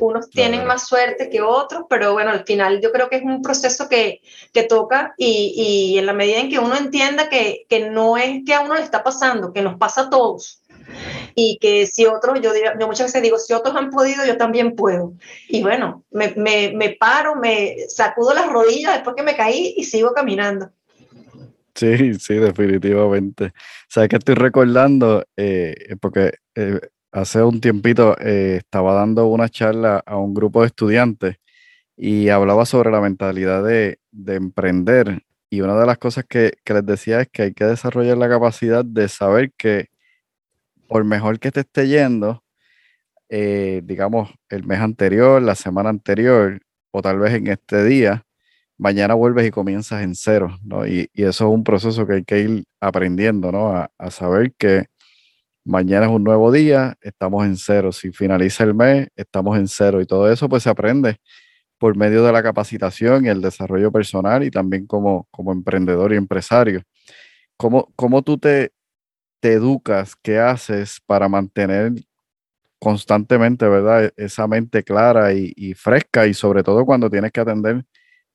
[0.00, 3.42] unos tienen más suerte que otros, pero bueno, al final yo creo que es un
[3.42, 4.20] proceso que,
[4.52, 5.54] que toca y,
[5.94, 8.74] y, en la medida en que uno entienda que, que, no es que a uno
[8.74, 10.62] le está pasando, que nos pasa a todos.
[11.34, 14.74] Y que si otros, yo, yo muchas veces digo, si otros han podido, yo también
[14.74, 15.14] puedo.
[15.48, 20.12] Y bueno, me, me, paro, me sacudo las rodillas después que me caí y sigo
[20.12, 20.70] caminando.
[21.74, 23.52] Sí, sí, definitivamente.
[23.88, 25.24] ¿Sabes que estoy recordando?
[25.36, 26.80] Eh, porque eh,
[27.12, 31.36] hace un tiempito eh, estaba dando una charla a un grupo de estudiantes
[31.96, 35.22] y hablaba sobre la mentalidad de, emprender.
[35.50, 38.84] Y una de las cosas que, les decía es que hay que desarrollar la capacidad
[38.84, 39.88] de saber que
[40.92, 42.44] por mejor que te esté yendo,
[43.30, 48.26] eh, digamos, el mes anterior, la semana anterior, o tal vez en este día,
[48.76, 50.86] mañana vuelves y comienzas en cero, ¿no?
[50.86, 53.68] Y, eso es un proceso que hay que ir aprendiendo, ¿no?
[53.74, 54.84] a saber que
[55.64, 57.90] mañana es un nuevo día, estamos en cero.
[57.92, 60.02] Si finaliza el mes, estamos en cero.
[60.02, 61.16] Y todo eso pues se aprende
[61.78, 66.16] por medio de la capacitación y el desarrollo personal y también como, como emprendedor y
[66.16, 66.82] empresario.
[67.56, 68.72] ¿Cómo, cómo tú te,
[69.42, 70.14] te educas?
[70.14, 71.94] ¿Qué haces para mantener
[72.78, 74.04] constantemente, verdad?
[74.04, 77.84] E, esa mente clara y, fresca y sobre todo cuando tienes que atender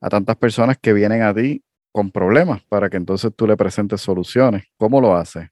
[0.02, 4.02] a tantas personas que vienen a ti con problemas para que entonces tú le presentes
[4.02, 4.66] soluciones.
[4.76, 5.48] ¿Cómo lo haces?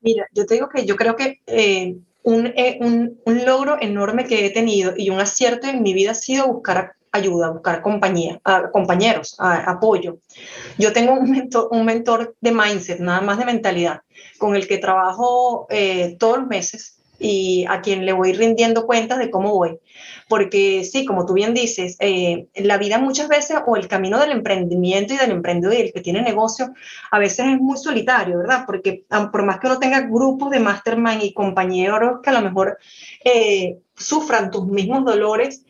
[0.00, 4.46] Mira, yo te digo que yo creo que eh, eh, un, un, logro enorme que
[4.46, 8.40] he tenido y un acierto en mi vida ha sido buscar ayuda, a buscar compañía,
[8.44, 10.18] a compañeros, apoyo.
[10.78, 14.02] Yo tengo un mentor, un mentor de mindset, nada más de mentalidad,
[14.38, 19.18] con el que trabajo eh, todos los meses y a quien le voy rindiendo cuentas
[19.18, 19.78] de cómo voy.
[20.28, 24.30] Porque sí, como tú bien dices, eh, la vida muchas veces o el camino del
[24.30, 26.72] emprendimiento y del emprendedor y el que tiene negocio
[27.10, 28.64] a veces es muy solitario, ¿verdad?
[28.64, 32.78] Porque por más que uno tenga grupos de mastermind y compañeros que a lo mejor
[33.22, 35.64] eh, sufran tus mismos dolores,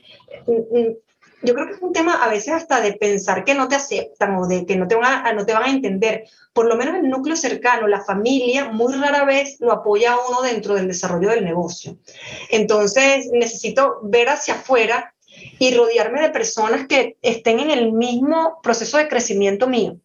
[0.46, 0.96] mm, mm,
[1.42, 4.36] yo creo que es un tema a veces hasta de pensar que no te aceptan
[4.36, 6.24] o de que no te van a, no te van a entender.
[6.52, 10.42] Por lo menos el núcleo cercano, la familia, muy rara vez lo apoya a uno
[10.42, 11.96] dentro del desarrollo del negocio.
[12.50, 15.14] Entonces necesito ver hacia afuera
[15.58, 19.98] y rodearme de personas que estén en el mismo proceso de crecimiento mío.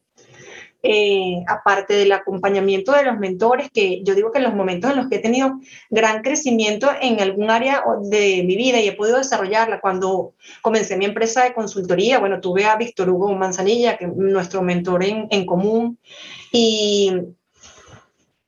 [0.87, 4.97] Eh, aparte del acompañamiento de los mentores, que yo digo que en los momentos en
[4.97, 5.59] los que he tenido
[5.89, 11.05] gran crecimiento en algún área de mi vida y he podido desarrollarla, cuando comencé mi
[11.05, 15.97] empresa de consultoría, bueno, tuve a Víctor Hugo Manzanilla, que es nuestro mentor en, común,
[16.51, 17.11] y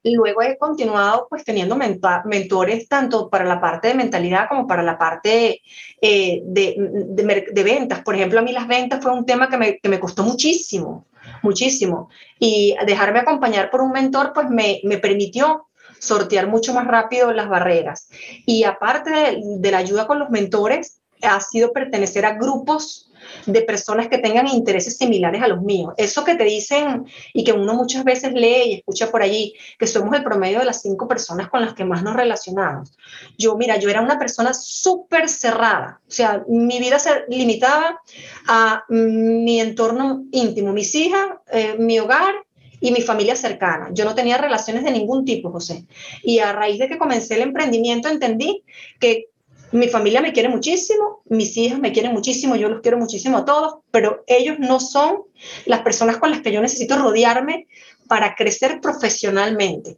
[0.03, 4.99] luego he continuado pues teniendo mentores tanto para la parte de mentalidad como para la
[4.99, 5.63] parte
[5.99, 8.03] eh, de, de, de, ventas.
[8.03, 11.07] Por ejemplo, a mí las ventas fue un tema que me, que me costó muchísimo
[11.41, 12.09] muchísimo.
[12.39, 15.67] Y dejarme acompañar por un mentor, pues me, me permitió
[15.99, 18.09] sortear mucho más rápido las barreras.
[18.45, 23.06] Y aparte de, de, la ayuda con los mentores, ha sido pertenecer a grupos
[23.45, 25.93] de personas que tengan intereses similares a los míos.
[25.97, 29.87] Eso que te dicen y que uno muchas veces lee y escucha por allí, que
[29.87, 32.91] somos el promedio de las cinco personas con las que más nos relacionamos.
[33.37, 38.01] Yo, mira, yo era una persona súper cerrada, o sea, mi vida se limitaba
[38.47, 42.33] a mi entorno íntimo, mis hijas, eh, mi hogar
[42.79, 43.89] y mi familia cercana.
[43.91, 45.85] Yo no tenía relaciones de ningún tipo, José.
[46.23, 48.63] Y a raíz de que comencé el emprendimiento entendí
[48.99, 49.29] que
[49.71, 53.45] mi familia me quiere muchísimo, mis hijas me quieren muchísimo, yo los quiero muchísimo a
[53.45, 55.23] todos, pero ellos no son
[55.65, 57.67] las personas con las que yo necesito rodearme
[58.07, 59.97] para crecer profesionalmente.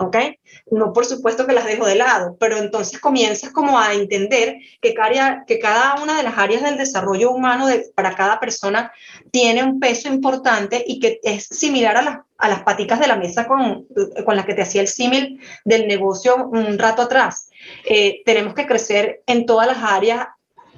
[0.00, 0.16] ¿ok?
[0.70, 4.94] No por supuesto que las dejo de lado, pero entonces comienzas como a entender que
[4.94, 8.92] cada, que cada una de las áreas del desarrollo humano para cada persona
[9.30, 13.86] tiene un peso importante y que es similar a las, a de la mesa con,
[14.24, 17.49] con las que te hacía el símil del negocio un rato atrás.
[17.84, 20.26] Eh, tenemos que crecer en todas las áreas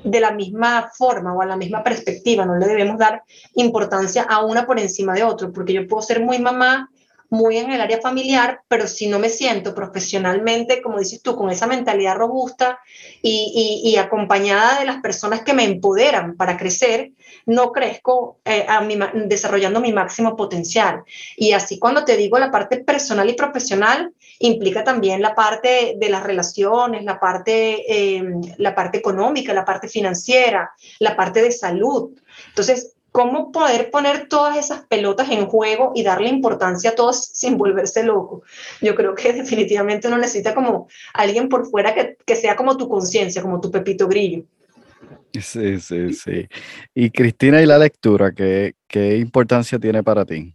[0.05, 3.22] de la misma forma o a la misma perspectiva, no le debemos dar
[3.55, 6.90] importancia a una por encima de otra, porque yo puedo ser muy mamá
[7.32, 11.48] muy en el área familiar, pero si no me siento profesionalmente, como dices tú, con
[11.48, 12.78] esa mentalidad robusta
[13.22, 17.12] y, acompañada de las personas que me empoderan para crecer,
[17.47, 21.03] no crezco eh, a desarrollando mi máximo potencial.
[21.36, 26.09] Y así cuando te digo la parte personal y profesional, implica también la parte de
[26.09, 32.11] las relaciones, la parte, em, la parte económica, la parte financiera, la parte de salud.
[32.49, 37.59] Entonces, cómo poder poner todas esas pelotas en juego y darle importancia a todos sin
[37.59, 38.43] volverse loco.
[38.80, 42.88] Yo creo que definitivamente uno necesita como alguien por fuera que, que sea como tu
[42.88, 44.45] conciencia, como tu pepito grillo.
[45.32, 46.46] Sí, sí, sí.
[46.94, 48.32] Y Cristina, ¿y la lectura?
[48.32, 50.55] ¿Qué, qué importancia tiene para ti?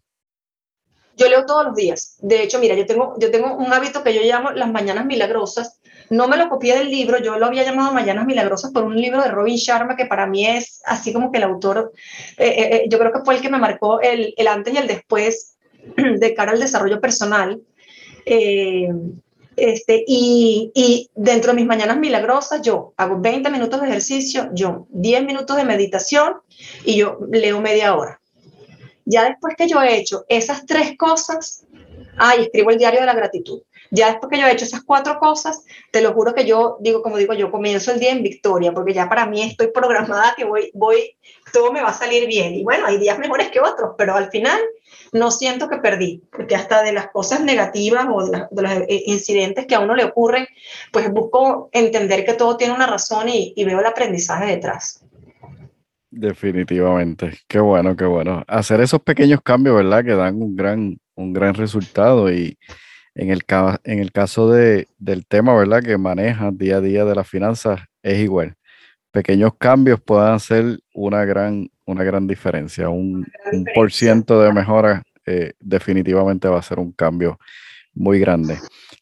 [1.17, 2.17] Yo leo todos los días.
[2.21, 5.79] De hecho, mira, yo tengo, yo tengo un hábito que yo llamo las mañanas milagrosas.
[6.11, 9.21] No me lo copié del libro, yo lo había llamado Mañanas Milagrosas por un libro
[9.21, 11.91] de Robin Sharma, que para mí es así como que el autor,
[12.37, 14.77] eh, eh, eh, yo creo que fue el que me marcó el, el, antes y
[14.77, 15.57] el después
[15.97, 17.61] de cara al desarrollo personal.
[19.58, 24.88] Este, y, y, dentro de mis mañanas milagrosas, yo hago 20 minutos de ejercicio, yo
[24.91, 26.36] 10 minutos de meditación
[26.86, 28.22] y yo leo media hora.
[29.05, 31.66] Ya después que yo he hecho esas tres cosas,
[32.18, 33.62] ay, escribo el diario de la gratitud.
[33.91, 37.01] Ya después que yo he hecho esas cuatro cosas, te lo juro que yo digo,
[37.01, 40.45] como digo, yo comienzo el día en victoria, porque ya para mí estoy programada que
[40.45, 41.15] voy, voy,
[41.53, 42.55] todo me va a salir bien.
[42.55, 44.59] Y bueno, hay días mejores que otros, pero al final
[45.13, 49.03] no siento que perdí, porque hasta de las cosas negativas o de, de los eh,
[49.05, 50.47] incidentes que a uno le ocurren,
[50.91, 55.03] pues busco entender que todo tiene una razón y, y veo el aprendizaje detrás.
[56.09, 58.43] Definitivamente, qué bueno, qué bueno.
[58.47, 60.03] Hacer esos pequeños cambios, ¿verdad?
[60.03, 62.57] Que dan un gran, un gran resultado y
[63.18, 63.43] en el,
[63.84, 65.82] en el caso de, del tema, ¿verdad?
[65.82, 68.55] Que maneja día a día de las finanzas, es igual.
[69.11, 72.89] Pequeños cambios puedan hacer una gran, una gran diferencia.
[72.89, 77.39] Un, un por ciento de mejora eh, definitivamente va a ser un cambio
[77.93, 78.59] muy grande.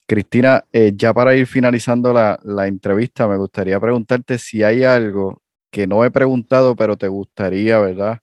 [0.08, 5.42] Cristina, eh, ya para ir finalizando la, la entrevista, me gustaría preguntarte si hay algo
[5.70, 8.20] que no he preguntado, pero te gustaría, ¿verdad?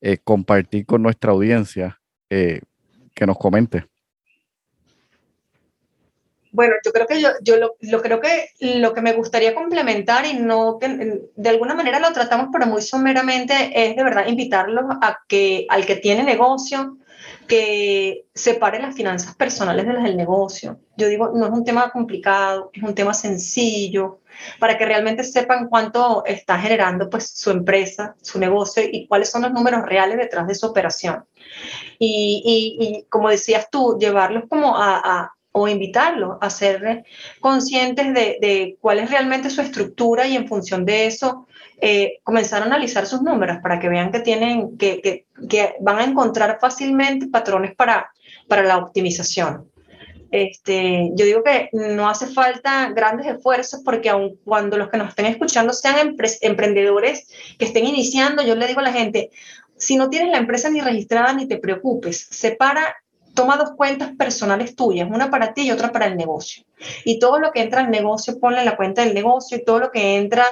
[0.00, 2.60] Eh, compartir con nuestra audiencia, eh,
[3.12, 3.86] que nos comente.
[6.52, 10.26] Bueno, yo creo que yo, yo lo, lo, creo que lo que me gustaría complementar
[10.26, 14.84] y no que de alguna manera lo tratamos, pero muy someramente, es de verdad invitarlos
[15.00, 16.98] a que al que tiene negocio,
[17.48, 20.78] que separe las finanzas personales de las del negocio.
[20.96, 24.20] Yo digo, no es un tema complicado, es un tema sencillo,
[24.58, 29.42] para que realmente sepan cuánto está generando pues su empresa, su negocio y cuáles son
[29.42, 31.24] los números reales detrás de su operación.
[31.98, 32.42] Y,
[32.78, 37.04] y, como decías tú, llevarlos como a, a o invitarlos a ser
[37.40, 41.46] conscientes de, cuál es realmente su estructura y en función de eso
[41.80, 45.98] eh, comenzar a analizar sus números para que vean que tienen, que, que, que, van
[45.98, 48.10] a encontrar fácilmente patrones para,
[48.48, 49.68] para la optimización.
[50.30, 55.10] Este, yo digo que no hace falta grandes esfuerzos porque aun cuando los que nos
[55.10, 57.28] estén escuchando sean emprendedores
[57.58, 59.30] que estén iniciando, yo le digo a la gente,
[59.76, 63.01] si no tienes la empresa ni registrada, ni te preocupes, separa
[63.34, 66.64] toma dos cuentas personales tuyas, una para ti y otra para el negocio.
[67.04, 69.78] Y todo lo que entra al negocio, ponle en la cuenta del negocio y todo
[69.78, 70.44] lo que entra,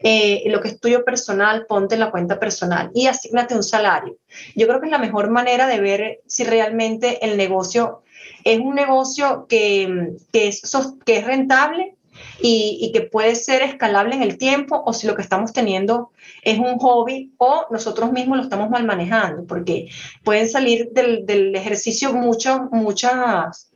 [0.00, 4.16] eh, lo que es tuyo personal, ponte en la cuenta personal y asígnate un salario.
[4.54, 8.02] Yo creo que es la mejor manera de ver si realmente el negocio
[8.44, 11.97] es un negocio que es rentable
[12.40, 16.10] y, que puede ser escalable en el tiempo o si lo que estamos teniendo
[16.42, 19.88] es un hobby o nosotros mismos lo estamos mal manejando, porque
[20.24, 23.72] pueden salir del, del ejercicio muchas, muchas,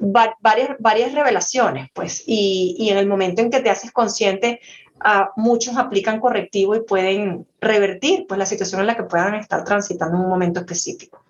[0.00, 4.60] varias, varias revelaciones, pues, y, en el momento en que te haces consciente,
[5.02, 9.64] a muchos aplican correctivo y pueden revertir pues la situación en la que puedan estar
[9.64, 11.24] transitando en un momento específico.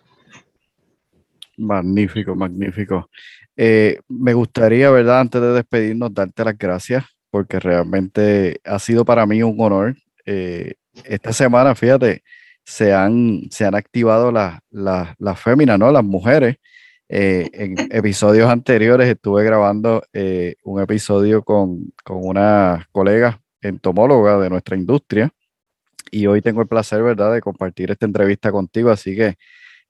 [1.57, 3.09] Magnífico, magnífico.
[3.57, 5.21] Eh, me gustaría, ¿verdad?
[5.21, 9.97] Antes de despedirnos, darte las gracias porque realmente ha sido para mí un honor.
[10.27, 10.75] Eh,
[11.05, 12.23] esta semana, fíjate,
[12.65, 15.91] se han, se han activado las, las, las féminas, ¿no?
[15.93, 16.57] Las mujeres.
[17.09, 20.03] Eh, en episodios anteriores estuve grabando
[20.65, 25.31] un episodio con, con una colega entomóloga de nuestra industria
[26.11, 28.91] y hoy tengo el placer, ¿verdad?, de compartir esta entrevista contigo.
[28.91, 29.37] Así que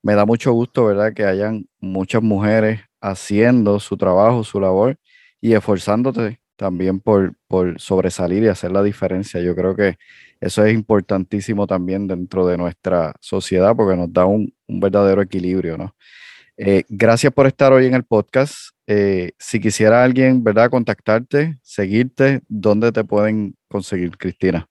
[0.02, 4.98] me da mucho gusto, ¿verdad?, que hayan muchas mujeres haciendo su trabajo, su labor
[5.40, 9.40] y esforzándote también por, por sobresalir y hacer la diferencia.
[9.40, 9.96] Yo creo que
[10.40, 15.96] eso es importantísimo también dentro de nuestra sociedad porque nos da un, verdadero equilibrio, ¿no?
[16.56, 18.54] Eh, gracias por estar hoy en el podcast.
[18.86, 24.69] Eh, si quisiera alguien, ¿verdad?, contactarte, seguirte, ¿dónde te pueden conseguir, Cristina?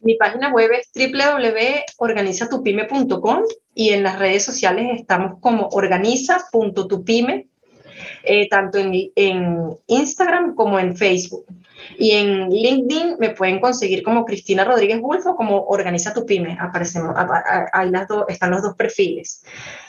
[0.00, 3.42] Mi página web es www.organizatupime.com
[3.74, 7.48] y en las redes sociales estamos como organiza.tupime,
[8.22, 11.44] eh, tanto en, en, Instagram como en Facebook.
[11.98, 16.56] Y en LinkedIn me pueden conseguir como Cristina Rodríguez Bulfo como Organiza tu Pyme.
[16.58, 17.14] Aparecemos,
[17.72, 19.44] ahí las están los dos perfiles.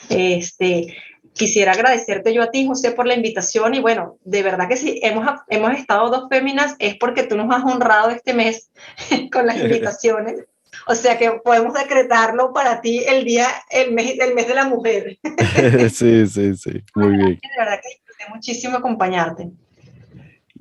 [0.08, 0.96] Este,
[1.34, 5.00] quisiera agradecerte yo a ti, José, por la invitación y bueno, de verdad que si
[5.02, 8.70] hemos, hemos estado dos féminas es porque tú nos has honrado este mes
[9.32, 10.44] con las invitaciones.
[10.86, 14.64] O sea que podemos decretarlo para ti el día, el mes, el mes de la
[14.64, 15.18] mujer.
[15.92, 17.40] sí, sí, sí, muy bien.
[17.40, 19.50] De verdad que disfruté muchísimo acompañarte.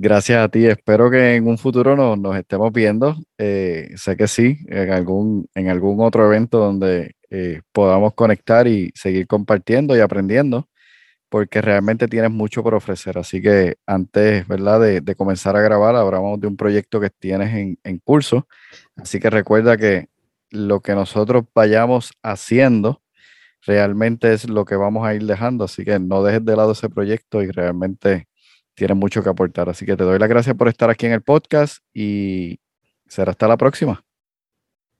[0.04, 0.66] Gracias a ti.
[0.66, 3.16] Espero que en un futuro nos, estemos viendo.
[3.38, 8.92] Eh, sé que sí, en algún, en algún otro evento donde eh, podamos conectar y
[8.96, 10.68] seguir compartiendo y aprendiendo,
[11.30, 13.20] porque realmente tienes mucho por ofrecer.
[13.20, 14.82] Así que antes, ¿verdad?
[14.82, 18.48] De, de comenzar a grabar, hablamos de un proyecto que tienes en, en, curso.
[18.96, 20.10] Así que recuerda que
[20.50, 23.04] lo que nosotros vayamos haciendo
[23.62, 25.66] realmente es lo que vamos a ir dejando.
[25.66, 28.28] Así que no dejes de lado ese proyecto y realmente
[28.76, 29.70] tienes mucho que aportar.
[29.70, 32.60] Así que te doy las gracias por estar aquí en el podcast y
[33.08, 34.04] será hasta la próxima.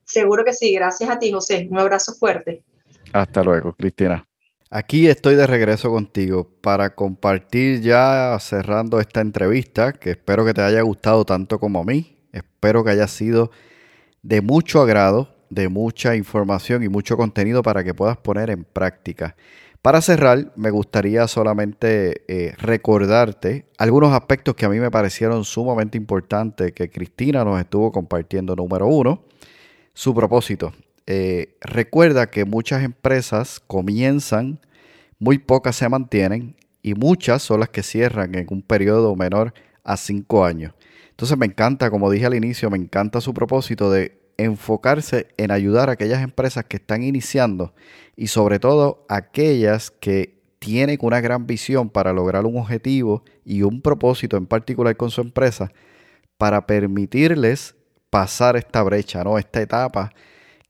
[0.04, 1.68] Seguro que sí, gracias a ti, José.
[1.70, 2.64] Un abrazo fuerte.
[3.12, 4.26] Hasta luego, Cristina.
[4.70, 10.62] Aquí estoy de regreso contigo para compartir ya cerrando esta entrevista, que espero que te
[10.62, 12.16] haya gustado tanto como a mí.
[12.32, 13.50] Espero que haya sido
[14.22, 19.36] de mucho agrado, de mucha información y mucho contenido para que puedas poner en práctica.
[19.82, 25.98] Para cerrar, me gustaría solamente eh, recordarte algunos aspectos que a mí me parecieron sumamente
[25.98, 28.54] importantes que Cristina nos estuvo compartiendo.
[28.54, 29.24] Número uno,
[29.92, 30.72] su propósito.
[31.08, 34.60] Eh, recuerda que muchas empresas comienzan,
[35.18, 39.52] muy pocas se mantienen y muchas son las que cierran en un periodo menor
[39.82, 40.74] a cinco años.
[41.10, 45.88] Entonces me encanta, como dije al inicio, me encanta su propósito de enfocarse en ayudar
[45.88, 47.74] a aquellas empresas que están iniciando
[48.16, 53.82] y sobre todo aquellas que tienen una gran visión para lograr un objetivo y un
[53.82, 55.72] propósito en particular con su empresa
[56.38, 57.74] para permitirles
[58.10, 59.38] pasar esta brecha, ¿no?
[59.38, 60.12] Esta etapa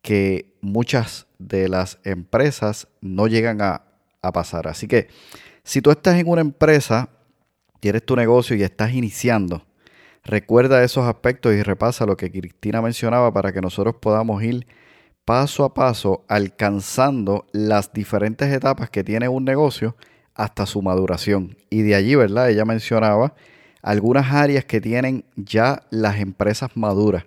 [0.00, 3.84] que muchas de las empresas no llegan a,
[4.32, 4.68] pasar.
[4.68, 5.08] Así que
[5.64, 7.08] si tú estás en una empresa
[7.80, 9.66] tienes tu negocio y estás iniciando,
[10.22, 14.64] recuerda esos aspectos y repasa lo que Cristina mencionaba para que nosotros podamos ir
[15.24, 19.96] paso a paso alcanzando las diferentes etapas que tiene un negocio
[20.34, 21.56] hasta su maduración.
[21.70, 22.50] Y de allí, ¿verdad?
[22.50, 23.34] Ella mencionaba
[23.82, 27.24] algunas áreas que tienen ya las empresas maduras,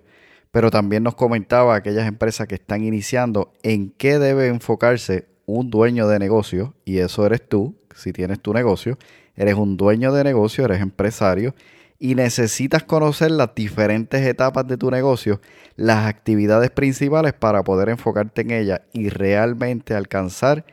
[0.50, 6.08] pero también nos comentaba aquellas empresas que están iniciando en qué debe enfocarse un dueño
[6.08, 8.98] de negocio, y eso eres tú, si tienes tu negocio,
[9.36, 11.54] eres un dueño de negocio, eres empresario,
[11.98, 15.40] y necesitas conocer las diferentes etapas de tu negocio,
[15.76, 20.64] las actividades principales para poder enfocarte en ellas y realmente alcanzar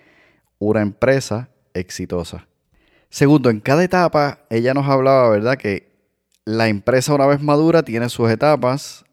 [0.59, 2.47] una empresa exitosa.
[3.09, 5.57] Segundo, en cada etapa ella nos hablaba, ¿verdad?
[5.57, 5.91] Que
[6.45, 9.05] la empresa una vez madura tiene sus etapas.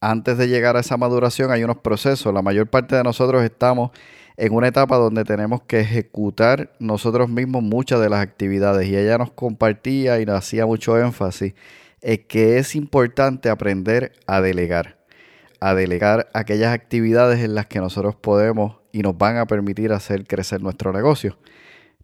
[0.00, 2.32] Antes de llegar a esa maduración hay unos procesos.
[2.32, 3.90] La mayor parte de nosotros estamos
[4.38, 8.86] en una etapa donde tenemos que ejecutar nosotros mismos muchas de las actividades.
[8.86, 11.54] Y ella nos compartía y nos hacía mucho énfasis
[12.00, 14.96] en que es importante aprender a delegar.
[15.58, 20.24] A delegar aquellas actividades en las que nosotros podemos y nos van a permitir hacer
[20.24, 21.36] crecer nuestro negocio.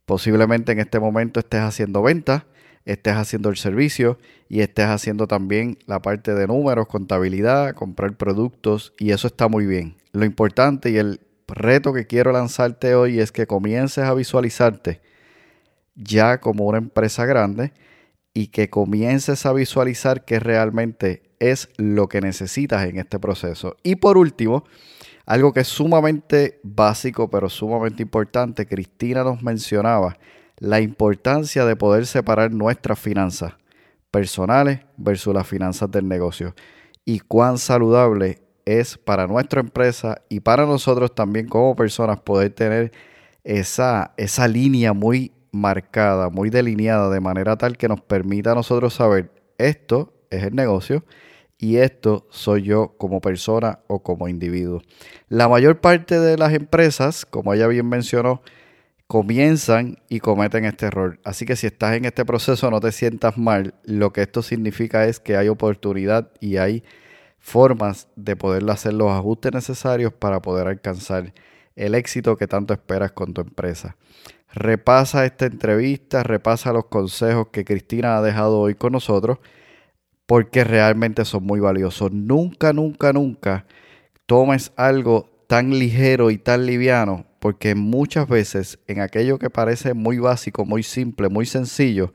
[0.05, 2.43] Posiblemente en este momento estés haciendo ventas,
[2.85, 4.19] estés haciendo el servicio
[4.49, 9.67] y estés haciendo también la parte de números, contabilidad, comprar productos y eso está muy
[9.67, 9.95] bien.
[10.11, 11.21] Lo importante y el
[11.55, 15.01] reto que quiero lanzarte hoy es que comiences a visualizarte
[15.95, 17.73] ya como una empresa grande
[18.33, 23.77] y que comiences a visualizar que realmente es lo que necesitas en este proceso.
[23.83, 24.65] Y por último,
[25.25, 30.19] algo que es sumamente básico pero sumamente importante, Cristina nos mencionaba
[30.59, 33.55] la importancia de poder separar nuestras finanzas
[34.11, 36.55] personales versus las finanzas del negocio
[37.05, 42.93] y cuán saludable es para nuestra empresa y para nosotros también como personas poder tener
[43.45, 48.95] esa, esa línea muy marcada, muy delineada, de manera tal que nos permita a nosotros
[48.95, 51.05] saber esto es el negocio
[51.59, 54.83] y esto soy yo como persona o como individuo.
[55.29, 58.43] La mayor parte de las empresas, como ella bien mencionó,
[59.07, 61.21] comienzan y cometen este error.
[61.25, 63.75] Así que si estás en este proceso no te sientas mal.
[63.85, 66.83] Lo que esto significa es que hay oportunidad y hay
[67.45, 71.35] formas de poder hacer los ajustes necesarios para poder alcanzar
[71.77, 73.97] el éxito que tanto esperas con tu empresa.
[74.51, 79.41] Repasa esta entrevista, repasa los consejos que Cristina ha dejado hoy con nosotros,
[80.25, 82.11] porque realmente son muy valiosos.
[82.13, 83.67] Nunca, nunca, nunca
[84.25, 90.19] tomes algo tan ligero y tan liviano, porque muchas veces en aquello que parece muy
[90.19, 92.15] básico, muy simple, muy sencillo,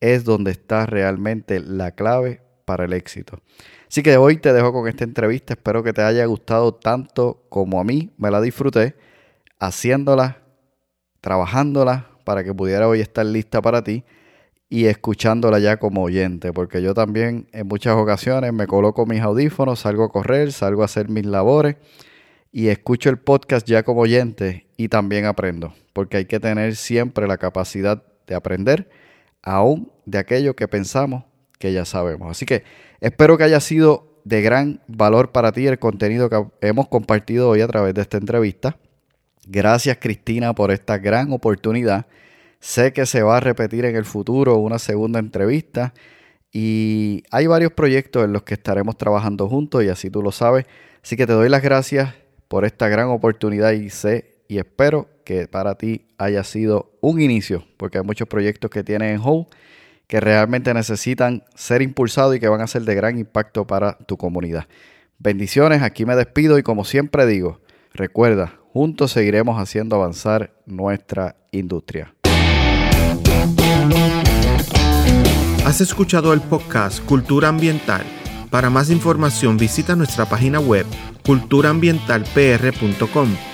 [0.00, 3.40] es donde está realmente la clave para el éxito.
[3.88, 5.54] Así que hoy te dejo con esta entrevista.
[5.54, 8.96] Espero que te haya gustado tanto como a mí me la disfruté
[9.58, 10.38] haciéndola,
[11.20, 14.04] trabajándola para que pudiera hoy estar lista para ti
[14.68, 19.80] y escuchándola ya como oyente, porque yo también en muchas ocasiones me coloco mis audífonos,
[19.80, 21.76] salgo a correr, salgo a hacer mis labores
[22.50, 27.26] y escucho el podcast ya como oyente y también aprendo, porque hay que tener siempre
[27.28, 28.88] la capacidad de aprender
[29.42, 31.24] aún de aquello que pensamos
[31.64, 32.30] que ya sabemos.
[32.30, 32.62] Así que
[33.00, 37.62] espero que haya sido de gran valor para ti el contenido que hemos compartido hoy
[37.62, 38.76] a través de esta entrevista.
[39.46, 42.04] Gracias Cristina por esta gran oportunidad.
[42.60, 45.94] Sé que se va a repetir en el futuro una segunda entrevista
[46.52, 50.66] y hay varios proyectos en los que estaremos trabajando juntos y así tú lo sabes.
[51.02, 52.12] Así que te doy las gracias
[52.48, 57.64] por esta gran oportunidad y sé y espero que para ti haya sido un inicio
[57.78, 59.46] porque hay muchos proyectos que tienes en hold
[60.06, 64.16] que realmente necesitan ser impulsados y que van a ser de gran impacto para tu
[64.16, 64.66] comunidad.
[65.18, 67.60] Bendiciones, aquí me despido y como siempre digo,
[67.92, 72.14] recuerda, juntos seguiremos haciendo avanzar nuestra industria.
[75.64, 78.04] Has escuchado el podcast Cultura Ambiental.
[78.50, 80.86] Para más información visita nuestra página web
[81.24, 83.53] culturaambientalpr.com